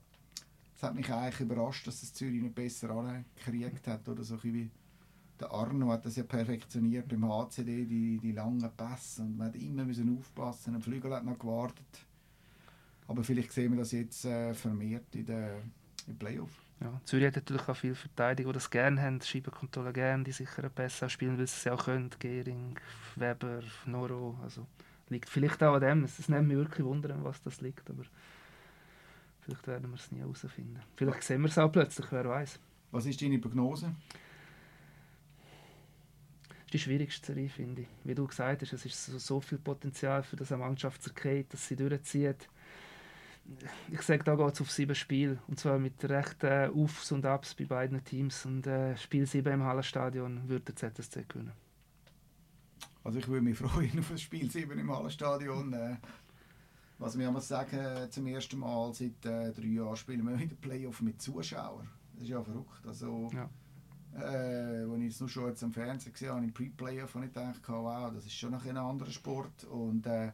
[0.79, 4.07] es hat mich eigentlich überrascht, dass das Zürich nicht besser angekriegt hat.
[4.07, 4.71] Oder so wie
[5.37, 9.23] der Arno hat das ja perfektioniert beim HCD, die, die langen Pässe.
[9.23, 10.75] Und man hat immer müssen aufpassen.
[10.75, 12.05] Ein Flügel hat noch gewartet.
[13.09, 15.71] Aber vielleicht sehen wir das jetzt äh, vermehrt in den
[16.07, 16.63] im Playoff.
[16.79, 20.71] Ja, Zürich hat natürlich auch viele Verteidiger, die das gerne haben, Scheibenkontrolle gerne, die sicheren
[20.71, 22.09] Pässe spielen, weil sie es auch können.
[22.19, 22.79] Gehring,
[23.17, 24.39] Weber, Noro.
[24.41, 24.65] Also
[25.09, 26.03] liegt vielleicht auch an dem.
[26.05, 27.89] Es nimmt mich wirklich wundern, was das liegt.
[27.89, 28.03] Aber
[29.49, 30.79] Vielleicht werden wir es nie herausfinden.
[30.95, 32.59] Vielleicht sehen wir es auch plötzlich, wer weiß.
[32.91, 33.95] Was ist deine Prognose?
[36.47, 37.87] Das ist die schwierigste Serie, finde ich.
[38.03, 41.09] Wie du gesagt hast, es ist so, so viel Potenzial für das eine Mannschaft zu
[41.09, 42.47] erkennen, dass sie durchzieht.
[43.91, 45.39] Ich sage, da geht es auf sieben Spiele.
[45.47, 48.45] Und zwar mit recht äh, Aufs und Abs bei beiden Teams.
[48.45, 51.53] Und äh, Spiel 7 im Hallenstadion würde der ZSC gewinnen.
[53.03, 55.73] Also ich würde mich freuen auf das Spiel 7 im Hallenstadion.
[55.73, 55.97] Äh,
[56.99, 61.01] was wir muss sagen, zum ersten Mal seit äh, drei Jahren spielen wir wieder Playoff
[61.01, 61.89] mit Zuschauern.
[62.13, 62.85] Das ist ja verrückt.
[62.85, 63.49] Also, ja.
[64.15, 67.33] Äh, als ich es nur schon jetzt am Fernsehen gesehen habe, im Pre-Playoff, habe ich
[67.33, 69.63] gedacht, wow, das ist schon noch ein anderer Sport.
[69.65, 70.31] Und äh,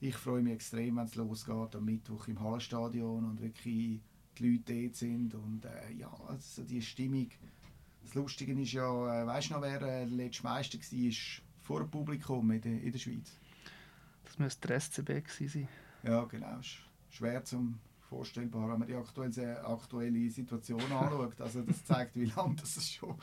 [0.00, 4.00] ich freue mich extrem, wenn es losgeht am Mittwoch im Hallenstadion und wirklich
[4.38, 5.34] die Leute dort sind.
[5.34, 7.28] Und äh, ja, also die Stimmung.
[8.02, 11.12] Das Lustige ist ja, äh, weißt du noch, wer äh, der letzte Meister war
[11.60, 13.38] vor dem Publikum in der, in der Schweiz?
[14.24, 15.68] Das müsste der SCB sein.
[16.02, 16.58] Ja, genau.
[17.10, 17.78] Schwer zum
[18.12, 21.40] vorstellbar, wenn man die aktuelle, aktuelle Situation anschaut.
[21.40, 23.16] Also das zeigt, wie lange das schon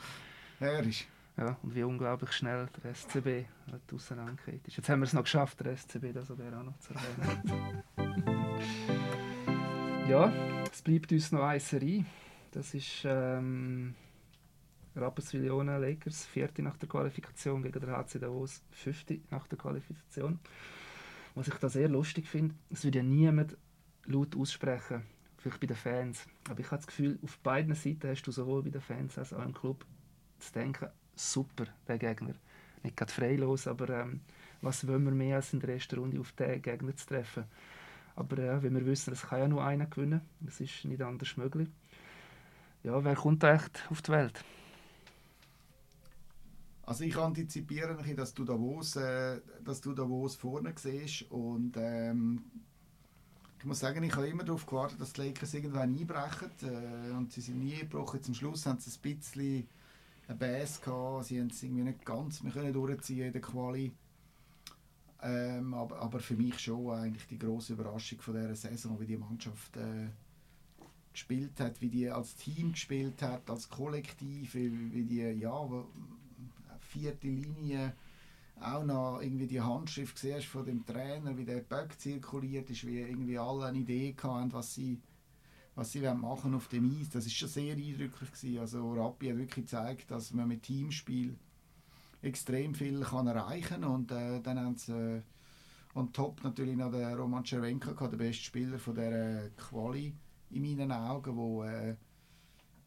[0.58, 1.06] her ist.
[1.36, 3.46] Ja, und wie unglaublich schnell der SCB
[3.94, 4.62] auseinandergeht.
[4.66, 7.82] Jetzt haben wir es noch geschafft, der SCB, das wäre auch noch zu erwähnen.
[10.08, 10.32] ja,
[10.70, 12.04] es bleibt uns noch eine Serie.
[12.50, 13.94] Das ist ähm,
[14.96, 20.40] Rapperswil Lakers, vierte nach der Qualifikation gegen den HC Davos, fünfte nach der Qualifikation.
[21.34, 23.56] Was ich da sehr lustig finde, es würde ja niemand
[24.06, 25.02] laut aussprechen,
[25.38, 26.26] vielleicht bei den Fans.
[26.48, 29.32] Aber ich habe das Gefühl, auf beiden Seiten hast du sowohl bei den Fans als
[29.32, 29.84] auch im Club
[30.38, 32.34] zu denken, super, der Gegner.
[32.82, 34.20] Nicht gerade freilos, aber ähm,
[34.62, 37.44] was wollen wir mehr als in der ersten Runde auf den Gegner zu treffen.
[38.16, 41.36] Aber äh, wenn wir wissen, es kann ja nur einer gewinnen, das ist nicht anders
[41.36, 41.68] möglich.
[42.82, 44.44] Ja, wer kommt da echt auf die Welt?
[46.90, 52.42] Also ich antizipiere dass du Davos, äh, dass du Davos vorne siehst und ähm,
[53.60, 57.30] ich muss sagen, ich habe immer darauf gewartet, dass die Lakers irgendwann einbrechen äh, und
[57.30, 58.24] sie sind nie eingebrochen.
[58.24, 59.68] Zum Schluss haben sie ein bisschen
[60.26, 63.92] eine Bass gehabt, sie haben es irgendwie nicht ganz mehr können durchziehen in der Quali.
[65.22, 69.16] Ähm, aber, aber für mich schon eigentlich die große Überraschung von dieser Saison, wie die
[69.16, 70.08] Mannschaft äh,
[71.12, 75.84] gespielt hat, wie die als Team gespielt hat, als Kollektiv, wie, wie die ja
[76.90, 77.94] vierte Linie
[78.60, 83.00] auch noch irgendwie die Handschrift siehst von dem Trainer, wie der Böck zirkuliert ist, wie
[83.00, 85.00] irgendwie alle eine Idee hatten, was sie,
[85.74, 87.08] was sie machen auf dem Eis.
[87.08, 88.58] Das ist schon sehr eindrücklich gewesen.
[88.58, 91.38] Also Rappi hat wirklich gezeigt, dass man mit Teamspiel
[92.22, 95.22] extrem viel kann erreichen und äh, dann haben sie äh,
[95.94, 100.14] on top natürlich noch den Roman Cervenka der beste Spieler von der Quali
[100.50, 101.96] in meinen Augen, äh,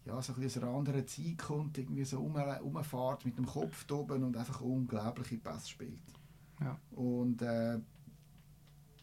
[0.06, 3.90] ja, so ein aus einer anderen Zeit kommt, irgendwie so um, umfährt mit dem Kopf
[3.92, 6.00] oben und einfach unglaubliche Pässe spielt.
[6.60, 6.78] Ja.
[6.92, 7.80] Und äh,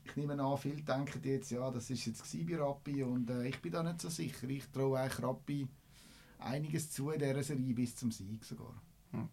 [0.05, 3.61] ich nehme an, viele denken jetzt, ja, das ist jetzt bei Rappi und äh, ich
[3.61, 4.49] bin da nicht so sicher.
[4.49, 5.69] Ich traue eigentlich Rappi
[6.39, 8.75] einiges zu in dieser Serie bis zum Sieg sogar.
[9.13, 9.29] Ja.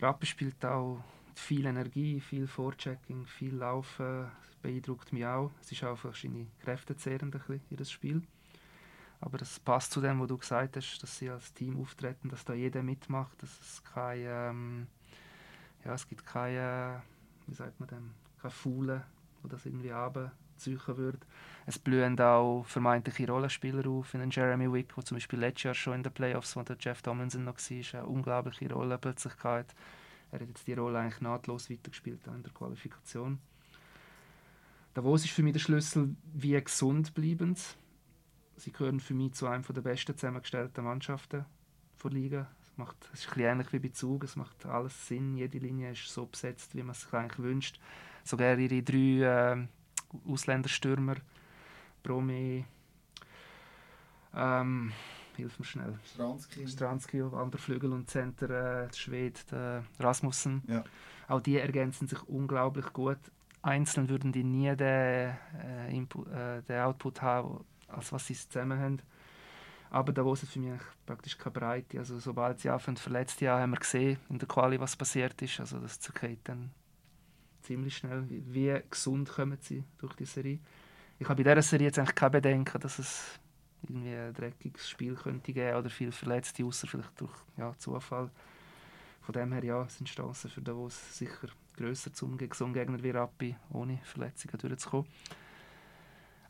[0.00, 1.02] Rappi spielt auch
[1.34, 4.30] viel Energie, viel Vorchecking, viel Laufen.
[4.42, 5.50] Das beeindruckt mich auch.
[5.60, 8.22] Es ist auch wahrscheinlich kräftezehrend ein bisschen, jedes Spiel.
[9.24, 12.44] Aber das passt zu dem, was du gesagt hast, dass sie als Team auftreten, dass
[12.44, 14.86] da jeder mitmacht, dass es kein, ähm,
[15.82, 17.00] ja, es gibt keine,
[17.46, 18.10] wie sagt man dem,
[18.42, 19.02] keine Faulen,
[19.40, 21.20] wo das irgendwie abziehen würde.
[21.64, 25.94] Es blühen auch vermeintliche Rollenspieler auf, in Jeremy Wick, der zum Beispiel letztes Jahr schon
[25.94, 29.74] in den Playoffs, wo der Jeff Tomlinson noch war, eine unglaubliche Rolle plötzlich gehabt.
[30.32, 33.38] Er hat jetzt die Rolle eigentlich nahtlos weitergespielt in der Qualifikation.
[34.92, 37.83] Davos ist für mich der Schlüssel, wie gesund bleiben sie
[38.56, 41.44] sie gehören für mich zu einem der besten zusammengestellten Mannschaften
[42.02, 42.48] der Liga.
[42.62, 45.58] Es, macht, es ist ein bisschen ähnlich wie bei Zug, es macht alles Sinn, jede
[45.58, 47.80] Linie ist so besetzt, wie man es sich eigentlich wünscht.
[48.24, 49.66] Sogar ihre drei äh,
[50.30, 51.16] Ausländerstürmer,
[52.02, 52.64] Brome,
[54.34, 54.92] ähm,
[55.36, 55.98] hilf mir schnell.
[56.12, 56.66] Stranski.
[56.68, 57.22] Stranski,
[57.56, 59.44] Flügel und Center, äh, Schwed,
[59.98, 60.62] Rasmussen.
[60.66, 60.84] Ja.
[61.28, 63.18] Auch die ergänzen sich unglaublich gut.
[63.62, 67.64] Einzeln würden die nie den, äh, Input, äh, den Output haben,
[67.96, 69.02] als was sie zusammen haben.
[69.90, 71.98] Aber da war es für mich praktisch keine Breite.
[71.98, 75.60] Also sobald sie anfangen verletzt ja, haben wir gesehen in der Quali, was passiert ist.
[75.60, 76.72] Also das zergeht dann
[77.62, 78.24] ziemlich schnell.
[78.28, 80.58] Wie, gesund kommen sie durch die Serie?
[81.18, 83.38] Ich habe bei dieser Serie jetzt eigentlich kein Bedenken, dass es
[83.82, 88.30] irgendwie ein dreckiges Spiel könnte geben oder viele Verletzte, außer vielleicht durch ja, Zufall.
[89.22, 94.00] Von dem her ja, sind Chancen für Davos sicher grösser zum Gegner wie Rappi, ohne
[94.04, 95.06] Verletzungen durchzukommen.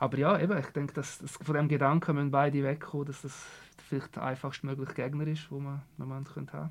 [0.04, 3.34] Aber ja, eben, ich denke, dass, dass von dem Gedanken müssen beide wegkommen, dass das
[3.88, 6.70] vielleicht der einfachstmögliche Gegner ist, wo man im Moment haben könnte.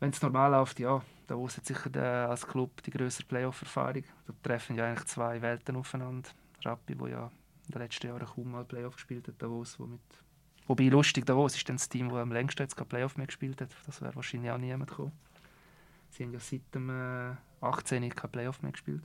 [0.00, 4.04] Wenn es normal läuft, ja, da wo jetzt sicher der, als Club die größere Playoff-Erfahrung.
[4.26, 6.28] Da treffen ja eigentlich zwei Welten aufeinander.
[6.62, 7.30] Rappi, wo ja
[7.68, 10.00] in den letzten Jahren kaum mal Playoff gespielt hat, Davos, wo mit
[10.66, 13.70] Wobei lustig, Davos ist dann das Team, das am längsten jetzt Playoff mehr gespielt hat.
[13.86, 15.12] Das wäre wahrscheinlich auch niemand gekommen.
[16.10, 18.10] Sie haben ja seit dem äh, 18.
[18.10, 19.02] kein Playoff mehr gespielt.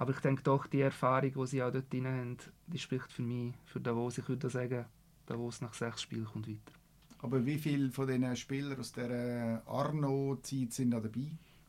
[0.00, 3.20] Aber ich denke doch, die Erfahrung, die sie auch dort drin haben, die spricht für
[3.20, 4.16] mich, für Davos.
[4.16, 4.86] Ich würde sagen,
[5.26, 6.72] Davos nach sechs Spielen kommt weiter.
[7.18, 11.26] Aber wie viele von diesen Spielern aus der Arno-Zeit sind da dabei?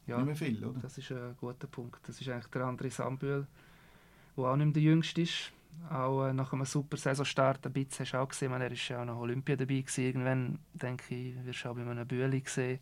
[0.07, 0.79] Ja, nicht mehr viel, oder?
[0.79, 1.99] Das ist ein guter Punkt.
[2.07, 3.45] Das ist eigentlich der andere Sambühl,
[4.37, 5.51] der auch nicht mehr der Jüngste ist.
[5.89, 9.01] Auch äh, nach einem super Saisonstart, ein bisschen hast du auch gesehen, er war ja
[9.01, 10.05] auch noch Olympia dabei gewesen.
[10.05, 12.79] Irgendwann, denke ich, wirst du auch bei einem Bühli sehen.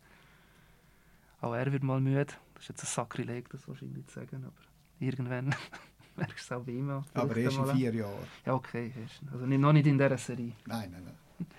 [1.40, 2.34] Auch er wird mal müde.
[2.54, 4.69] Das ist jetzt ein Sakrileg, das wahrscheinlich zu sagen, aber
[5.00, 5.54] irgendwann
[6.16, 6.90] merkst du es auch bei ihm.
[7.14, 8.26] Aber erst in vier Jahren.
[8.46, 8.92] Ja, okay.
[9.32, 10.52] Also noch nicht in dieser Serie.
[10.66, 11.46] Nein, nein, nein.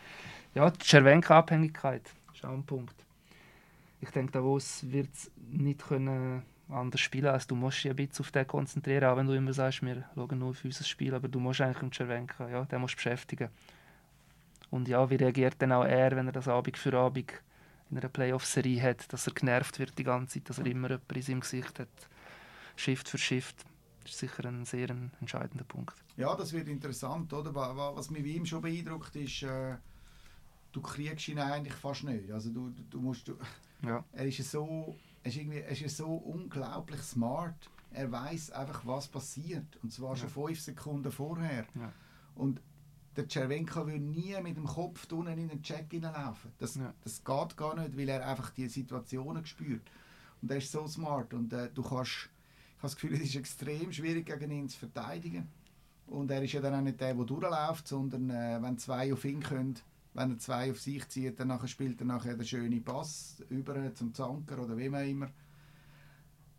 [0.54, 2.02] Ja, die Cervenka-Abhängigkeit
[2.34, 2.96] ist auch ein Punkt.
[4.02, 5.08] Ich denke, Davos wird
[5.50, 9.28] nicht können anders spielen als du musst dich ein bisschen auf den konzentrieren, auch wenn
[9.28, 12.50] du immer sagst, wir schauen nur auf unser Spiel, aber du musst eigentlich im Cervenka,
[12.50, 13.50] ja, den musst beschäftigen.
[14.70, 17.34] Und ja, wie reagiert dann auch er, wenn er das Abend für Abend
[17.90, 21.16] in einer Playoff-Serie hat, dass er genervt wird die ganze Zeit, dass er immer jemanden
[21.16, 21.90] in seinem Gesicht hat,
[22.82, 23.64] Shift für Shift.
[24.04, 24.90] Das ist sicher ein sehr
[25.20, 25.94] entscheidender Punkt.
[26.18, 27.54] Ja, das wird interessant, oder?
[27.54, 29.78] Was mich wie ihm schon beeindruckt ist, äh,
[30.72, 32.32] du kriegst ihn eigentlich fast nicht.
[32.32, 33.38] Also du, du musst, du,
[33.84, 34.04] ja.
[34.12, 37.70] er ist so, er ist irgendwie, er ist so unglaublich smart.
[37.92, 40.16] Er weiß einfach, was passiert, und zwar ja.
[40.16, 41.68] schon fünf Sekunden vorher.
[41.76, 41.92] Ja.
[42.36, 42.62] Und
[43.16, 46.52] der Cervenka will nie mit dem Kopf unten in den Check hineinlaufen.
[46.58, 46.94] Das, ja.
[47.04, 49.92] das geht gar nicht, weil er einfach die Situationen spürt.
[50.42, 52.30] Und er ist so smart und äh, du kannst
[52.82, 55.48] habe das Gefühl, es ist extrem schwierig gegen ihn zu verteidigen.
[56.08, 59.24] Und er ist ja dann auch nicht der, der durchläuft, sondern äh, wenn zwei auf
[59.24, 59.76] ihn können,
[60.14, 64.14] wenn er zwei auf sich zieht, dann spielt er nachher den schönen Pass über zum
[64.14, 65.30] Zanker oder wem auch immer.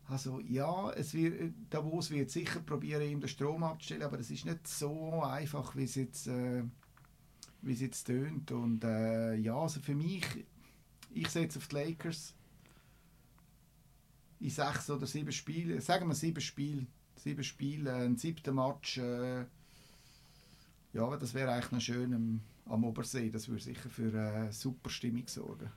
[0.06, 4.46] Also ja, es wird, Davos wird sicher probieren, ihm den Strom abzustellen, aber es ist
[4.46, 6.62] nicht so einfach, wie es jetzt, äh,
[7.62, 8.52] wie es jetzt tönt.
[8.52, 10.24] Und äh, ja, also für mich,
[11.10, 12.34] ich setze auf die Lakers
[14.42, 16.86] in sechs oder sieben Spielen, sagen wir sieben Spiele,
[17.16, 19.44] sieben Spiele, ein siebter Match, äh,
[20.92, 23.30] ja, das wäre eigentlich noch schön am, am Obersee.
[23.30, 25.70] Das würde sicher für eine super Stimmung sorgen.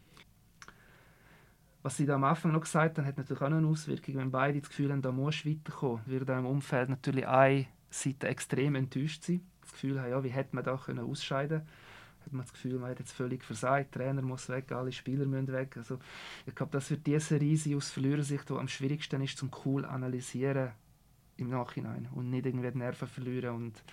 [1.84, 4.16] was sie da am Anfang noch gesagt haben, hat natürlich auch eine Auswirkung.
[4.16, 8.76] Wenn beide das Gefühl haben, da muss weiterkommen, wird im Umfeld natürlich eine Seite extrem
[8.76, 9.42] enttäuscht sein.
[9.62, 11.70] Das Gefühl haben, ja, wie hätte man da können ausscheiden können.
[12.26, 15.26] Hat man das Gefühl, man hat jetzt völlig versagt, der Trainer muss weg, alle Spieler
[15.26, 15.78] müssen weg.
[15.78, 16.00] Also,
[16.46, 20.72] ich glaube, das wird diese Serie aus Verlierersicht, die am schwierigsten ist, zum cool analysieren
[21.38, 23.84] im Nachhinein und nicht irgendwie die Nerven verlieren und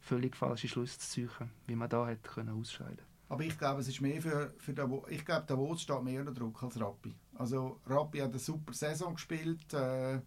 [0.00, 3.88] völlig falsche Schlüsse zu ziehen, wie man da hätte können ausscheiden aber ich glaube, es
[3.88, 5.04] ist mehr für, für Davos.
[5.10, 7.14] Ich glaube, Davos steht mehr unter Druck als Rappi.
[7.34, 9.72] Also Rappi hat eine super Saison gespielt.
[9.74, 10.20] Äh,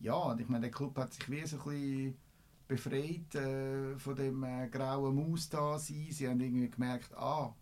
[0.00, 2.18] ja, ich meine, der Club hat sich wie so ein bisschen
[2.66, 6.06] befreit äh, von dem äh, grauen Maus da sein.
[6.10, 7.54] Sie haben irgendwie gemerkt, ah,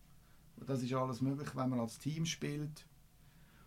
[0.67, 2.87] das ist alles möglich, wenn man als Team spielt.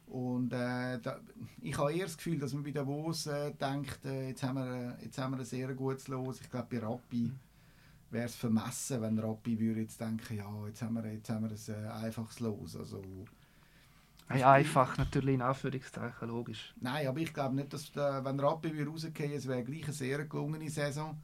[0.07, 1.19] Und äh, da,
[1.61, 4.97] ich habe eher das Gefühl, dass man bei Davos äh, denkt, äh, jetzt, haben wir,
[5.01, 6.41] jetzt haben wir ein sehr gutes Los.
[6.41, 7.31] Ich glaube, bei Rappi
[8.11, 11.51] wäre es vermessen, wenn Rappi würde jetzt denken, ja, jetzt haben wir, jetzt haben wir
[11.51, 12.75] ein äh, einfaches Los.
[12.75, 13.01] Also,
[14.27, 16.73] Hey, einfach natürlich in Anführungszeichen, logisch.
[16.81, 19.93] Nein, aber ich glaube nicht, dass der, wenn Rappi würde rausgehen es wäre gleich eine
[19.93, 21.21] sehr gelungene Saison.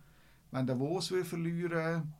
[0.51, 2.13] Wenn der würde verlieren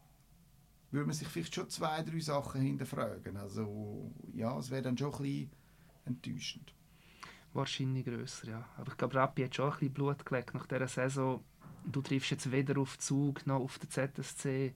[0.92, 3.38] würde man sich vielleicht schon zwei, drei Sachen hinterfragen.
[3.38, 5.52] Also ja, es wäre dann schon ein bisschen
[6.06, 6.74] enttäuschend.
[7.54, 8.66] Wahrscheinlich grösser, ja.
[8.78, 11.44] Aber ich glaube, Rappi hat schon ein bisschen Blut gelegt nach dieser Saison.
[11.86, 14.74] Du triffst jetzt weder auf Zug noch auf den ZSC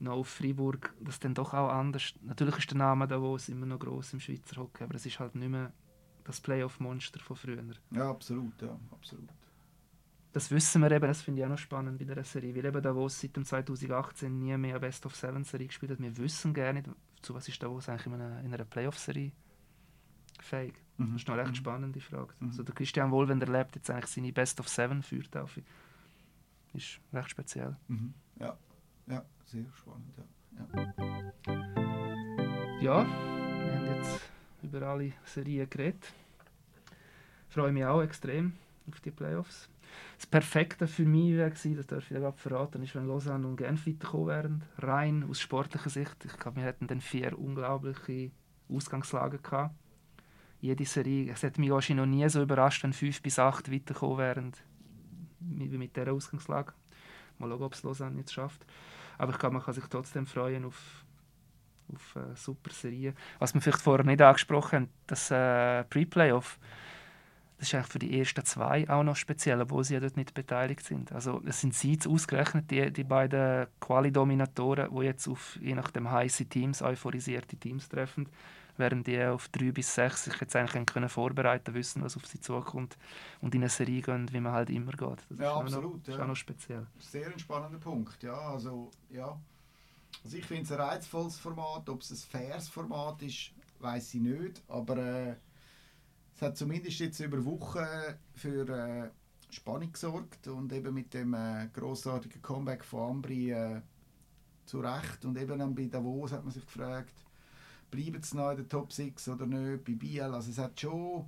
[0.00, 2.14] noch auf Freiburg, das dann doch auch anders.
[2.22, 5.34] Natürlich ist der Name Davos immer noch groß im Schweizer Hockey, aber es ist halt
[5.34, 5.72] nicht mehr
[6.24, 7.62] das Playoff-Monster von früher.
[7.90, 9.28] Ja, absolut, ja, absolut.
[10.32, 12.82] Das wissen wir eben, das finde ich auch noch spannend bei der Serie, weil eben
[12.82, 16.00] Davos seit dem 2018 nie mehr eine Best-of-Seven-Serie gespielt hat.
[16.00, 16.88] Wir wissen gar nicht,
[17.22, 19.32] zu was ist Davos eigentlich in einer, in einer Playoff-Serie
[20.40, 20.74] fähig.
[20.98, 21.12] Mhm.
[21.12, 21.56] Das ist noch eine recht mhm.
[21.56, 22.34] spannende Frage.
[22.38, 22.48] Mhm.
[22.48, 25.58] Also der Christian Wohlwender lebt jetzt eigentlich seine Best-of-Seven führt auf.
[26.74, 27.76] Ist recht speziell.
[27.88, 28.12] Mhm.
[28.38, 28.56] Ja,
[29.06, 30.12] ja sehr spannend.
[30.18, 30.92] Ja.
[32.80, 33.02] Ja.
[33.02, 34.20] ja, wir haben jetzt
[34.62, 36.12] über alle Serien geredet.
[37.48, 38.52] Ich freue mich auch extrem
[38.90, 39.70] auf die Playoffs.
[40.18, 43.56] Das Perfekte für mich wäre gewesen, das darf ich dir verraten, ist, wenn Lausanne und
[43.56, 44.64] Genf weitergekommen wären.
[44.78, 46.24] Rein aus sportlicher Sicht.
[46.26, 48.30] Ich glaube, wir hätten dann vier unglaubliche
[48.68, 49.74] Ausgangslagen gehabt.
[50.60, 51.32] Jede Serie.
[51.32, 54.52] Es hätte mich wahrscheinlich noch nie so überrascht, wenn fünf bis acht weitergekommen wären,
[55.40, 56.74] wie mit dieser Ausgangslage.
[57.38, 58.66] Mal schauen, ob es Lausanne jetzt schafft.
[59.18, 61.04] Aber ich glaube, man kann sich trotzdem freuen auf,
[61.92, 63.14] auf eine super Serie.
[63.38, 66.58] Was wir vielleicht vorher nicht angesprochen haben, das äh, Pre-Playoff,
[67.58, 70.32] das ist eigentlich für die ersten zwei auch noch speziell, obwohl sie ja dort nicht
[70.32, 71.10] beteiligt sind.
[71.10, 76.08] Also es sind sie jetzt ausgerechnet, die, die beiden Quali-Dominatoren, die jetzt auf je nachdem
[76.08, 78.28] heiße Teams, euphorisierte Teams treffen,
[78.78, 82.40] während die auf drei bis sechs sich jetzt eigentlich können vorbereiten wissen, was auf sie
[82.40, 82.96] zukommt
[83.40, 85.26] und in eine Serie gehen, wie man halt immer geht.
[85.28, 85.98] Das ja, ist absolut.
[86.00, 86.14] Noch, ja.
[86.14, 86.86] ist auch noch speziell.
[86.98, 88.38] Sehr ein spannender Punkt, ja.
[88.38, 89.38] Also, ja.
[90.24, 91.88] Also ich finde es ein reizvolles Format.
[91.88, 94.62] Ob es ein faires Format ist, weiß ich nicht.
[94.68, 95.34] Aber äh,
[96.34, 97.86] es hat zumindest jetzt über Wochen
[98.34, 99.10] für äh,
[99.50, 103.80] Spannung gesorgt und eben mit dem äh, großartigen Comeback von Ambri äh,
[104.66, 105.24] zu Recht.
[105.24, 107.14] Und eben dann bei Davos hat man sich gefragt,
[107.90, 110.22] bleiben sie noch in der Top 6 oder nicht, bei Biel.
[110.22, 111.26] Also es hat schon,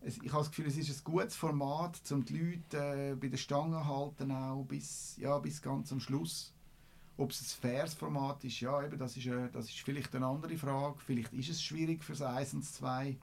[0.00, 3.28] es, ich habe das Gefühl, es ist ein gutes Format, um die Leute äh, bei
[3.28, 6.52] der Stange zu halten, auch bis, ja, bis ganz am Schluss.
[7.18, 10.26] Ob es ein faires Format ist, ja, eben, das, ist, äh, das ist vielleicht eine
[10.26, 10.98] andere Frage.
[10.98, 13.16] Vielleicht ist es schwierig für das 1 und 2.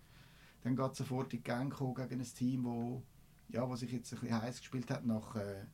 [0.64, 3.04] Dann geht sofort in die Gang gegen ein Team, wo,
[3.50, 5.66] ja, wo sich jetzt ein bisschen heiß gespielt hat nach äh,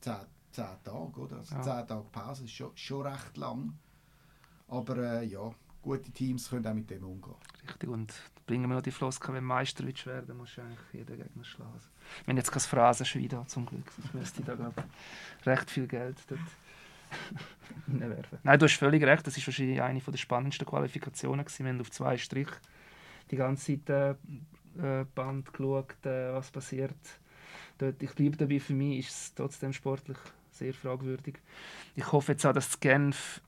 [0.00, 0.14] 10,
[0.52, 1.14] 10 Tagen.
[1.14, 1.38] Oder?
[1.38, 1.62] Also ja.
[1.62, 3.78] 10 Tage Pause ist schon, schon recht lang.
[4.68, 5.50] Aber äh, ja,
[5.84, 7.34] gute Teams können auch mit dem umgehen.
[7.68, 8.12] Richtig, und
[8.46, 11.80] bringen wir noch die Floskel, wenn Meister willst werden, musst du eigentlich jeden Gegner schlagen.
[12.24, 14.74] Wir haben jetzt kein Phrasenschwein da, zum Glück, sonst müsste ich da glaub,
[15.44, 16.40] recht viel Geld dort.
[17.86, 21.44] Nein, du hast völlig recht, das war wahrscheinlich eine der spannendsten Qualifikationen.
[21.44, 21.64] Gewesen.
[21.64, 22.48] Wir haben auf zwei Strich
[23.30, 24.18] die ganze Zeit
[24.82, 26.96] äh, Band geschaut, äh, was passiert.
[27.78, 30.18] Dort, ich bleibe dabei, für mich ist es trotzdem sportlich
[30.50, 31.36] sehr fragwürdig.
[31.94, 33.40] Ich hoffe jetzt auch, dass Genf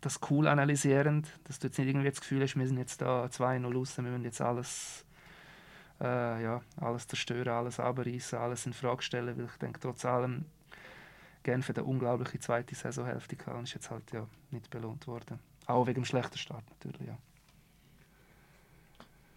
[0.00, 3.24] das cool analysierend, dass du jetzt nicht irgendwie das Gefühl hast, wir sind jetzt da
[3.26, 5.04] 2-0 raus, wir müssen jetzt alles,
[6.00, 10.44] äh, ja, alles zerstören, alles abreißen, alles in Frage stellen, weil ich denke, trotz allem
[11.42, 15.38] Genf hat eine unglaubliche zweite Saisonhälfte gehabt und ist jetzt halt ja, nicht belohnt worden.
[15.66, 17.16] Auch wegen dem schlechten Start natürlich, ja.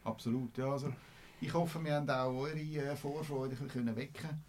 [0.04, 0.72] Absolut, ja.
[0.72, 0.92] Also,
[1.42, 4.49] ich hoffe, wir haben auch eure äh, Vorfreude bisschen wecken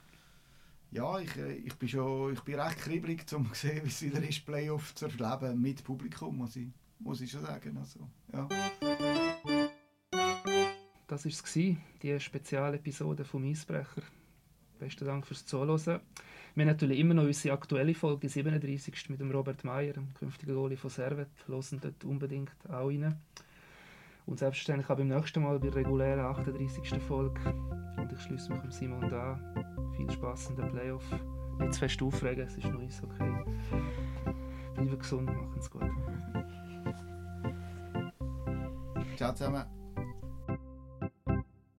[0.93, 4.03] ja, ich, äh, ich, bin schon, ich bin recht kribbelig, um zu sehen, wie es
[4.03, 6.68] wieder ist, Playoff zu erleben mit Publikum, muss ich,
[6.99, 7.76] muss ich schon sagen.
[7.76, 8.01] Also,
[8.32, 8.49] ja.
[11.07, 14.03] Das war es, die Spezialepisode vom Eisbrecher.
[14.78, 16.01] Besten Dank fürs Zuhören.
[16.55, 19.11] Wir haben natürlich immer noch unsere aktuelle Folge, die 37.
[19.11, 21.28] mit dem Robert Meyer, dem künftigen Goalie von Servet.
[21.47, 23.16] Hören dort unbedingt auch rein.
[24.26, 27.03] Und selbstverständlich auch beim nächsten Mal bei der regulären 38.
[27.03, 27.41] Folge.
[28.11, 29.38] Und ich schließe mich Simon da.
[29.96, 31.04] Viel Spaß in den Playoff.
[31.58, 33.44] Nicht zu fest aufregen, es ist noch alles okay.
[34.74, 35.82] Bleiben gesund, machen es gut.
[39.16, 39.79] Ciao zusammen.